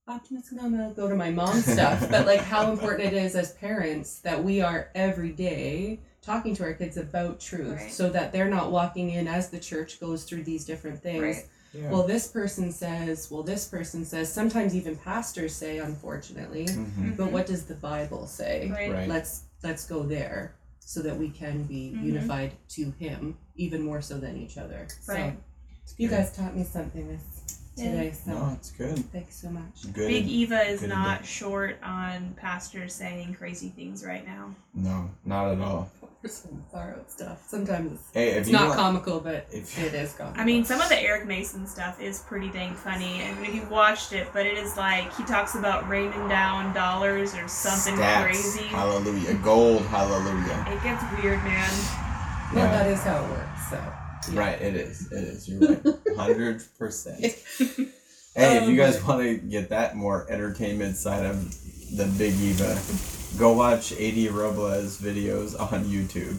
optimistic 0.07 0.57
I'm 0.61 0.71
gonna 0.71 0.93
go 0.93 1.07
to 1.07 1.15
my 1.15 1.29
mom 1.29 1.61
stuff, 1.61 2.09
but 2.09 2.25
like 2.25 2.41
how 2.41 2.71
important 2.73 3.13
it 3.13 3.13
is 3.13 3.35
as 3.35 3.53
parents 3.53 4.19
that 4.21 4.43
we 4.43 4.61
are 4.61 4.89
every 4.95 5.31
day 5.31 5.99
talking 6.23 6.55
to 6.55 6.63
our 6.63 6.73
kids 6.73 6.97
about 6.97 7.39
truth, 7.39 7.77
Right. 7.81 7.91
so 7.91 8.09
that 8.09 8.31
they're 8.31 8.49
not 8.49 8.71
walking 8.71 9.09
in 9.11 9.27
as 9.27 9.49
the 9.49 9.59
church 9.59 9.99
goes 9.99 10.23
through 10.23 10.43
these 10.43 10.65
different 10.65 11.01
things. 11.01 11.21
Right. 11.21 11.45
Yeah. 11.73 11.89
Well, 11.89 12.05
this 12.05 12.27
person 12.27 12.71
says. 12.71 13.29
Well, 13.31 13.43
this 13.43 13.67
person 13.67 14.05
says. 14.05 14.31
Sometimes 14.31 14.75
even 14.75 14.95
pastors 14.95 15.55
say, 15.55 15.79
unfortunately. 15.79 16.65
Mhm. 16.67 17.17
But 17.17 17.31
what 17.31 17.45
does 17.47 17.65
the 17.65 17.73
Bible 17.75 18.27
say? 18.27 18.69
Right. 18.71 18.91
Right. 18.91 19.07
Let's 19.09 19.41
let's 19.63 19.85
go 19.85 20.03
there 20.03 20.53
so 20.79 21.01
that 21.01 21.17
we 21.17 21.29
can 21.29 21.63
be 21.63 21.93
Mhm. 21.95 22.03
unified 22.03 22.51
to 22.69 22.91
Him 22.99 23.37
even 23.55 23.81
more 23.81 24.01
so 24.01 24.17
than 24.19 24.37
each 24.37 24.57
other. 24.57 24.87
Right. 25.07 25.35
So 25.85 25.95
you 25.97 26.09
guys 26.09 26.31
taught 26.35 26.55
me 26.55 26.63
something 26.63 27.07
this 27.07 27.57
Yeah. 27.75 27.85
today. 27.91 28.11
So 28.23 28.31
No, 28.33 28.51
it's 28.53 28.71
good. 28.71 29.11
thanks 29.11 29.35
so 29.35 29.49
much. 29.49 29.91
Good. 29.93 30.07
Big 30.09 30.27
Eva 30.27 30.61
is 30.69 30.81
good 30.81 30.89
not 30.89 31.25
short 31.25 31.77
on 31.81 32.33
pastors 32.35 32.93
saying 32.93 33.33
crazy 33.33 33.69
things 33.69 34.05
right 34.05 34.25
now. 34.27 34.53
No, 34.75 35.09
not 35.25 35.51
at 35.53 35.59
all. 35.59 35.89
For 36.23 36.29
some 36.29 36.63
borrowed 36.71 37.11
stuff. 37.11 37.43
Sometimes 37.49 37.91
it's, 37.99 38.09
Hey, 38.13 38.29
it's 38.29 38.47
not 38.49 38.67
want, 38.69 38.79
comical, 38.79 39.19
but 39.19 39.45
if 39.51 39.77
it 39.77 39.93
is 39.93 40.13
comical. 40.13 40.41
I 40.41 40.45
mean, 40.45 40.63
some 40.63 40.79
of 40.79 40.87
the 40.87 40.97
Eric 40.97 41.27
Mason 41.27 41.67
stuff 41.67 41.99
is 42.01 42.19
pretty 42.21 42.49
dang 42.49 42.75
funny. 42.75 43.21
I 43.21 43.33
mean, 43.35 43.43
if 43.45 43.53
you 43.55 43.67
watched 43.69 44.13
it, 44.13 44.27
but 44.31 44.45
it 44.45 44.57
is 44.57 44.77
like 44.77 45.13
he 45.17 45.23
talks 45.25 45.55
about 45.55 45.89
raining 45.89 46.29
down 46.29 46.73
dollars 46.73 47.35
or 47.35 47.45
something 47.49 48.01
stats, 48.01 48.23
crazy. 48.23 48.63
Hallelujah. 48.63 49.33
Gold. 49.43 49.81
Hallelujah. 49.87 50.65
It 50.69 50.81
gets 50.81 51.03
weird, 51.21 51.43
man. 51.43 51.69
well, 52.55 52.71
that 52.71 52.87
is 52.89 53.01
how 53.03 53.25
it 53.25 53.29
works. 53.29 53.69
So 53.69 53.75
yeah. 54.31 54.39
Right. 54.39 54.61
It 54.61 54.75
is. 54.75 55.11
It 55.11 55.23
is. 55.25 55.49
You're 55.49 55.59
right. 55.59 55.81
Hundred 56.15 56.63
percent. 56.79 57.25
Hey, 58.35 58.57
if 58.57 58.63
you 58.63 58.69
Um, 58.71 58.77
guys 58.77 59.03
want 59.03 59.21
to 59.21 59.35
get 59.37 59.69
that 59.69 59.95
more 59.95 60.25
entertainment 60.27 60.95
side 60.97 61.23
of 61.23 61.53
the 61.93 62.05
Big 62.17 62.33
Eva, 62.39 62.79
go 63.37 63.53
watch 63.53 63.91
AD 63.93 64.31
Robles 64.31 64.99
videos 64.99 65.59
on 65.59 65.85
YouTube. 65.85 66.37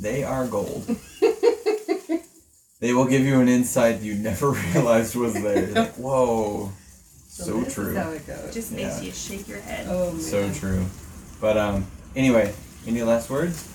They 0.00 0.22
are 0.24 0.46
gold. 0.46 0.84
they 2.80 2.92
will 2.92 3.06
give 3.06 3.22
you 3.22 3.40
an 3.40 3.48
insight 3.48 4.00
you 4.00 4.14
never 4.14 4.50
realized 4.74 5.14
was 5.16 5.34
there. 5.34 5.66
You're 5.66 5.74
like, 5.74 5.94
whoa, 5.96 6.72
so 7.28 7.60
this 7.60 7.74
true. 7.74 7.90
Is 7.90 7.96
how 7.96 8.10
it 8.10 8.26
goes. 8.26 8.54
Just 8.54 8.72
makes 8.72 8.98
Yeah. 9.00 9.06
you 9.06 9.12
shake 9.12 9.48
your 9.48 9.60
head. 9.60 9.86
oh 9.88 10.12
man. 10.12 10.20
So 10.20 10.52
true. 10.52 10.84
But 11.40 11.56
um, 11.56 11.86
anyway, 12.14 12.54
any 12.86 13.02
last 13.02 13.28
words? 13.30 13.68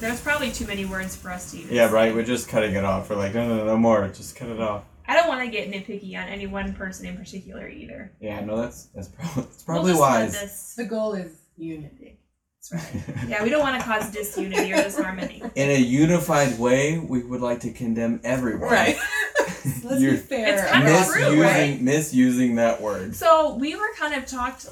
There's 0.00 0.20
probably 0.20 0.50
too 0.50 0.66
many 0.66 0.84
words 0.84 1.14
for 1.14 1.30
us 1.30 1.52
to 1.52 1.58
even 1.58 1.74
Yeah, 1.74 1.88
right. 1.90 2.12
We're 2.14 2.24
just 2.24 2.48
cutting 2.48 2.74
it 2.74 2.84
off. 2.84 3.08
We're 3.08 3.16
like, 3.16 3.32
no, 3.32 3.46
no, 3.48 3.56
no, 3.58 3.64
no 3.66 3.76
more. 3.76 4.08
Just 4.08 4.34
cut 4.34 4.48
it 4.48 4.60
off. 4.60 4.82
I 5.06 5.14
don't 5.14 5.28
want 5.28 5.44
to 5.44 5.50
get 5.50 5.70
nitpicky 5.70 6.16
on 6.16 6.28
any 6.28 6.46
one 6.46 6.72
person 6.74 7.06
in 7.06 7.16
particular 7.16 7.68
either. 7.68 8.12
Yeah, 8.20 8.40
no, 8.44 8.56
that's 8.56 8.84
that's 8.94 9.08
probably 9.08 9.42
that's 9.42 9.64
We'll 9.66 9.74
probably 9.76 9.92
wise. 9.94 10.32
this- 10.40 10.74
The 10.76 10.84
goal 10.84 11.14
is 11.14 11.32
unity. 11.56 12.18
That's 12.70 12.94
right. 12.94 13.04
Yeah, 13.28 13.42
we 13.42 13.50
don't 13.50 13.60
want 13.62 13.78
to 13.80 13.86
cause 13.86 14.10
disunity 14.10 14.72
or 14.72 14.82
disharmony. 14.82 15.42
In 15.54 15.70
a 15.70 15.78
unified 15.78 16.58
way, 16.58 16.98
we 16.98 17.22
would 17.22 17.40
like 17.42 17.60
to 17.60 17.70
condemn 17.72 18.20
everyone. 18.24 18.70
Right. 18.72 18.96
Let's 19.84 20.00
You're 20.00 20.12
be 20.12 20.16
fair. 20.18 20.54
It's 20.54 20.70
kinda 20.70 20.86
about 20.90 21.12
true, 21.12 21.42
right? 21.42 21.80
misusing 21.80 22.56
that 22.56 22.80
word. 22.80 23.14
So 23.14 23.54
we 23.54 23.76
were 23.76 23.88
kind 23.96 24.14
of 24.14 24.26
talked 24.26 24.66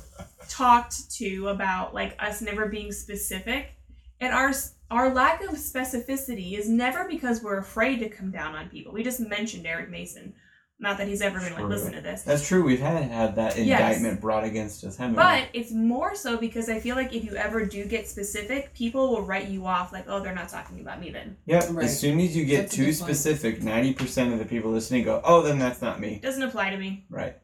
talked 0.48 1.10
to 1.18 1.48
about 1.48 1.94
like 1.94 2.14
us 2.18 2.42
never 2.42 2.66
being 2.66 2.92
specific, 2.92 3.72
and 4.22 4.32
our 4.32 4.52
our 4.90 5.12
lack 5.12 5.42
of 5.42 5.50
specificity 5.54 6.58
is 6.58 6.68
never 6.68 7.06
because 7.08 7.42
we're 7.42 7.58
afraid 7.58 7.98
to 8.00 8.08
come 8.08 8.30
down 8.30 8.54
on 8.54 8.68
people. 8.68 8.92
We 8.92 9.02
just 9.02 9.20
mentioned 9.20 9.66
Eric 9.66 9.90
Mason. 9.90 10.34
Not 10.78 10.98
that 10.98 11.06
he's 11.06 11.22
ever 11.22 11.38
going 11.38 11.50
to 11.50 11.54
like 11.54 11.62
True. 11.66 11.70
listen 11.70 11.92
to 11.92 12.00
this. 12.00 12.22
That's 12.22 12.46
true. 12.46 12.64
We've 12.64 12.80
had 12.80 13.00
had 13.04 13.36
that 13.36 13.56
Yes. 13.56 13.80
indictment 13.80 14.20
brought 14.20 14.42
against 14.42 14.82
us, 14.82 14.96
haven't 14.96 15.14
But 15.14 15.44
it's 15.52 15.70
more 15.70 16.16
so 16.16 16.36
because 16.36 16.68
I 16.68 16.80
feel 16.80 16.96
like 16.96 17.14
if 17.14 17.24
you 17.24 17.36
ever 17.36 17.64
do 17.64 17.84
get 17.84 18.08
specific, 18.08 18.74
people 18.74 19.10
will 19.10 19.22
write 19.22 19.46
you 19.48 19.64
off 19.64 19.92
like, 19.92 20.06
oh, 20.08 20.18
they're 20.20 20.34
not 20.34 20.48
talking 20.48 20.80
about 20.80 21.00
me 21.00 21.10
then. 21.10 21.36
we? 21.46 21.54
Yep. 21.54 21.64
Right. 21.70 21.84
As 21.84 22.00
soon 22.00 22.18
as 22.18 22.36
you 22.36 22.44
get 22.44 22.62
That's 22.62 22.74
too 22.74 22.86
good 22.86 22.98
point. 22.98 23.16
specific, 23.16 23.62
ninety 23.62 23.92
percent 23.94 24.32
of 24.32 24.40
the 24.40 24.44
people 24.44 24.72
listening 24.72 25.04
go, 25.04 25.20
"Oh, 25.24 25.42
then 25.42 25.58
that's 25.60 25.80
not 25.80 26.00
me." 26.00 26.18
Doesn't 26.20 26.42
apply 26.42 26.70
to 26.70 26.76
me 26.78 27.06
Right. 27.08 27.36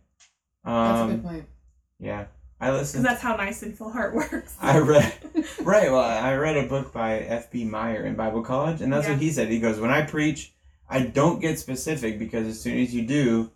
That's 0.65 0.99
a 1.01 1.03
Um. 1.05 1.11
good 1.13 1.23
point. 1.25 1.45
Yeah. 2.01 2.25
I 2.61 2.67
because 2.67 2.81
listened. 2.81 3.05
that's 3.05 3.23
how 3.23 3.37
my 3.37 3.51
sinful 3.53 3.91
heart 3.91 4.15
works. 4.21 4.57
I 4.61 4.79
read. 4.79 5.13
Right. 5.63 5.91
Well, 5.91 6.01
I 6.01 6.35
read 6.35 6.57
a 6.57 6.67
book 6.67 6.93
by 6.93 7.19
F.B. 7.21 7.65
Meyer 7.65 8.05
in 8.05 8.15
Bible 8.17 8.43
college, 8.43 8.81
and 8.81 8.93
that's 8.93 9.07
Yeah. 9.07 9.13
what 9.15 9.23
he 9.23 9.31
said. 9.31 9.49
He 9.49 9.61
goes, 9.61 9.79
"When 9.79 9.91
I 9.91 10.03
preach, 10.03 10.53
I 10.89 11.01
don't 11.01 11.41
get 11.41 11.59
specific 11.59 12.19
because 12.19 12.47
as 12.47 12.61
soon 12.61 12.79
as 12.81 12.95
you 12.95 13.03
do, 13.03 13.51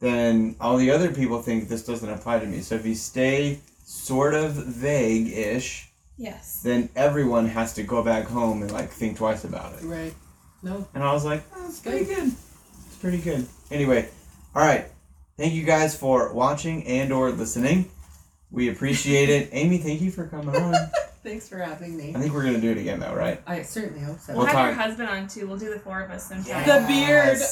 then 0.00 0.54
all 0.60 0.76
the 0.76 0.90
other 0.90 1.12
people 1.12 1.40
think 1.42 1.68
this 1.68 1.84
doesn't 1.84 2.08
apply 2.08 2.38
to 2.40 2.46
me. 2.46 2.60
So 2.60 2.74
if 2.76 2.84
you 2.86 2.94
stay 2.94 3.60
sort 3.84 4.34
of 4.34 4.52
vague-ish, 4.52 5.90
Yes. 6.16 6.60
then 6.62 6.88
everyone 6.94 7.48
has 7.48 7.72
to 7.74 7.82
go 7.82 8.02
back 8.02 8.26
home 8.26 8.62
and 8.62 8.70
like 8.70 8.90
think 8.90 9.16
twice 9.16 9.44
about 9.44 9.72
it." 9.74 9.82
Right. 9.84 10.14
No. 10.62 10.86
And 10.94 11.02
I 11.02 11.12
was 11.12 11.24
like, 11.24 11.42
oh, 11.56 11.62
"That's 11.62 11.80
pretty 11.80 12.04
good. 12.04 12.32
It's 12.86 12.96
pretty 13.00 13.18
good." 13.18 13.46
Anyway, 13.70 14.08
all 14.54 14.62
right. 14.62 14.86
Thank 15.36 15.54
you 15.54 15.64
guys 15.64 15.96
for 15.96 16.32
watching 16.32 16.86
and 16.86 17.12
or 17.12 17.30
listening. 17.32 17.90
We 18.54 18.68
appreciate 18.70 19.28
it. 19.28 19.48
Amy, 19.52 19.78
thank 19.78 20.00
you 20.00 20.10
for 20.12 20.26
coming 20.28 20.54
on. 20.54 20.74
Thanks 21.24 21.48
for 21.48 21.56
having 21.56 21.96
me. 21.96 22.12
I 22.14 22.20
think 22.20 22.34
we're 22.34 22.44
gonna 22.44 22.60
do 22.60 22.70
it 22.70 22.76
again 22.76 23.00
though, 23.00 23.14
right? 23.14 23.40
I 23.46 23.62
certainly 23.62 24.02
hope 24.04 24.18
so. 24.20 24.34
We'll, 24.34 24.42
We'll 24.44 24.54
have 24.54 24.66
your 24.66 24.74
husband 24.74 25.08
on 25.08 25.26
too. 25.26 25.46
We'll 25.48 25.56
do 25.56 25.72
the 25.72 25.80
four 25.80 26.02
of 26.02 26.10
us 26.10 26.28
sometime. 26.28 26.46
Yeah. 26.46 26.80
the 26.80 26.86
beard. 26.86 27.38
sick. 27.38 27.50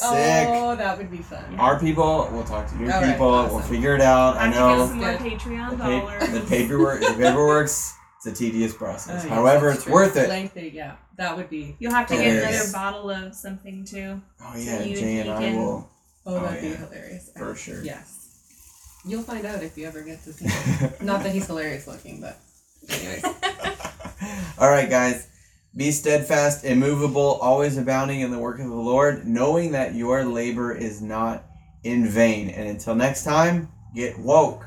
Oh, 0.51 0.77
that 0.77 0.99
would 0.99 1.11
be 1.11 1.17
fun. 1.23 1.59
Our 1.59 1.81
people, 1.81 2.29
we'll 2.33 2.45
talk 2.45 2.69
to 2.71 2.77
your 2.79 2.93
All 2.93 3.01
right, 3.01 3.11
people. 3.13 3.31
We'll 3.31 3.61
figure 3.61 3.95
it 3.95 4.03
out. 4.03 4.37
I 4.37 4.45
have 4.49 4.53
to 4.55 4.61
know 4.61 4.77
get 4.77 4.89
some 4.89 4.99
more 4.99 5.15
Patreon 5.15 5.71
the, 5.71 5.77
dollars. 5.79 6.27
pa- 6.29 6.33
the 6.35 6.41
paperwork. 6.43 7.01
The 7.01 7.15
paperwork's 7.15 7.95
it's 8.19 8.27
a 8.27 8.33
tedious 8.35 8.75
process. 8.75 9.25
Oh, 9.25 9.27
yes, 9.29 9.35
However, 9.35 9.71
it's 9.71 9.85
true. 9.85 9.93
worth 9.95 10.17
it. 10.19 10.29
Lengthy, 10.29 10.71
yeah. 10.75 10.97
That 11.17 11.35
would 11.39 11.49
be. 11.49 11.75
You'll 11.79 11.95
have 11.95 12.07
to 12.09 12.15
It 12.15 12.25
get 12.25 12.53
another 12.53 12.73
bottle 12.73 13.09
of 13.09 13.35
something 13.35 13.87
too. 13.87 14.21
Oh 14.43 14.53
yeah, 14.55 14.83
you- 14.83 14.97
Jay 14.99 15.21
and 15.21 15.31
I 15.31 15.55
will 15.57 15.91
Oh, 16.27 16.37
Oh, 16.37 16.41
that'd 16.43 16.63
yeah. 16.63 16.71
be 16.71 16.77
hilarious. 16.77 17.31
for 17.35 17.55
sure. 17.57 17.83
Yes. 17.83 18.22
You'll 19.05 19.23
find 19.23 19.45
out 19.45 19.63
if 19.63 19.77
you 19.77 19.87
ever 19.87 20.03
get 20.03 20.23
to 20.25 20.33
see 20.33 20.47
him. 20.47 20.93
Not 21.07 21.23
that 21.25 21.33
he's 21.33 21.47
hilarious 21.47 21.87
looking, 21.87 22.21
but 22.21 22.39
anyways. 22.89 23.25
All 24.59 24.71
right, 24.71 24.89
guys. 24.89 25.29
Be 25.75 25.91
steadfast, 25.91 26.65
immovable, 26.65 27.39
always 27.41 27.79
abounding 27.79 28.21
in 28.21 28.31
the 28.31 28.39
work 28.39 28.61
of 28.61 28.69
the 28.69 28.75
Lord, 28.75 29.27
knowing 29.27 29.73
that 29.73 29.95
your 29.95 30.23
labor 30.23 30.73
is 30.73 31.01
not 31.01 31.45
in 31.83 32.07
vain. 32.07 32.51
And 32.51 32.69
until 32.69 32.95
next 32.95 33.25
time, 33.25 33.73
get 33.95 34.19
woke. 34.19 34.67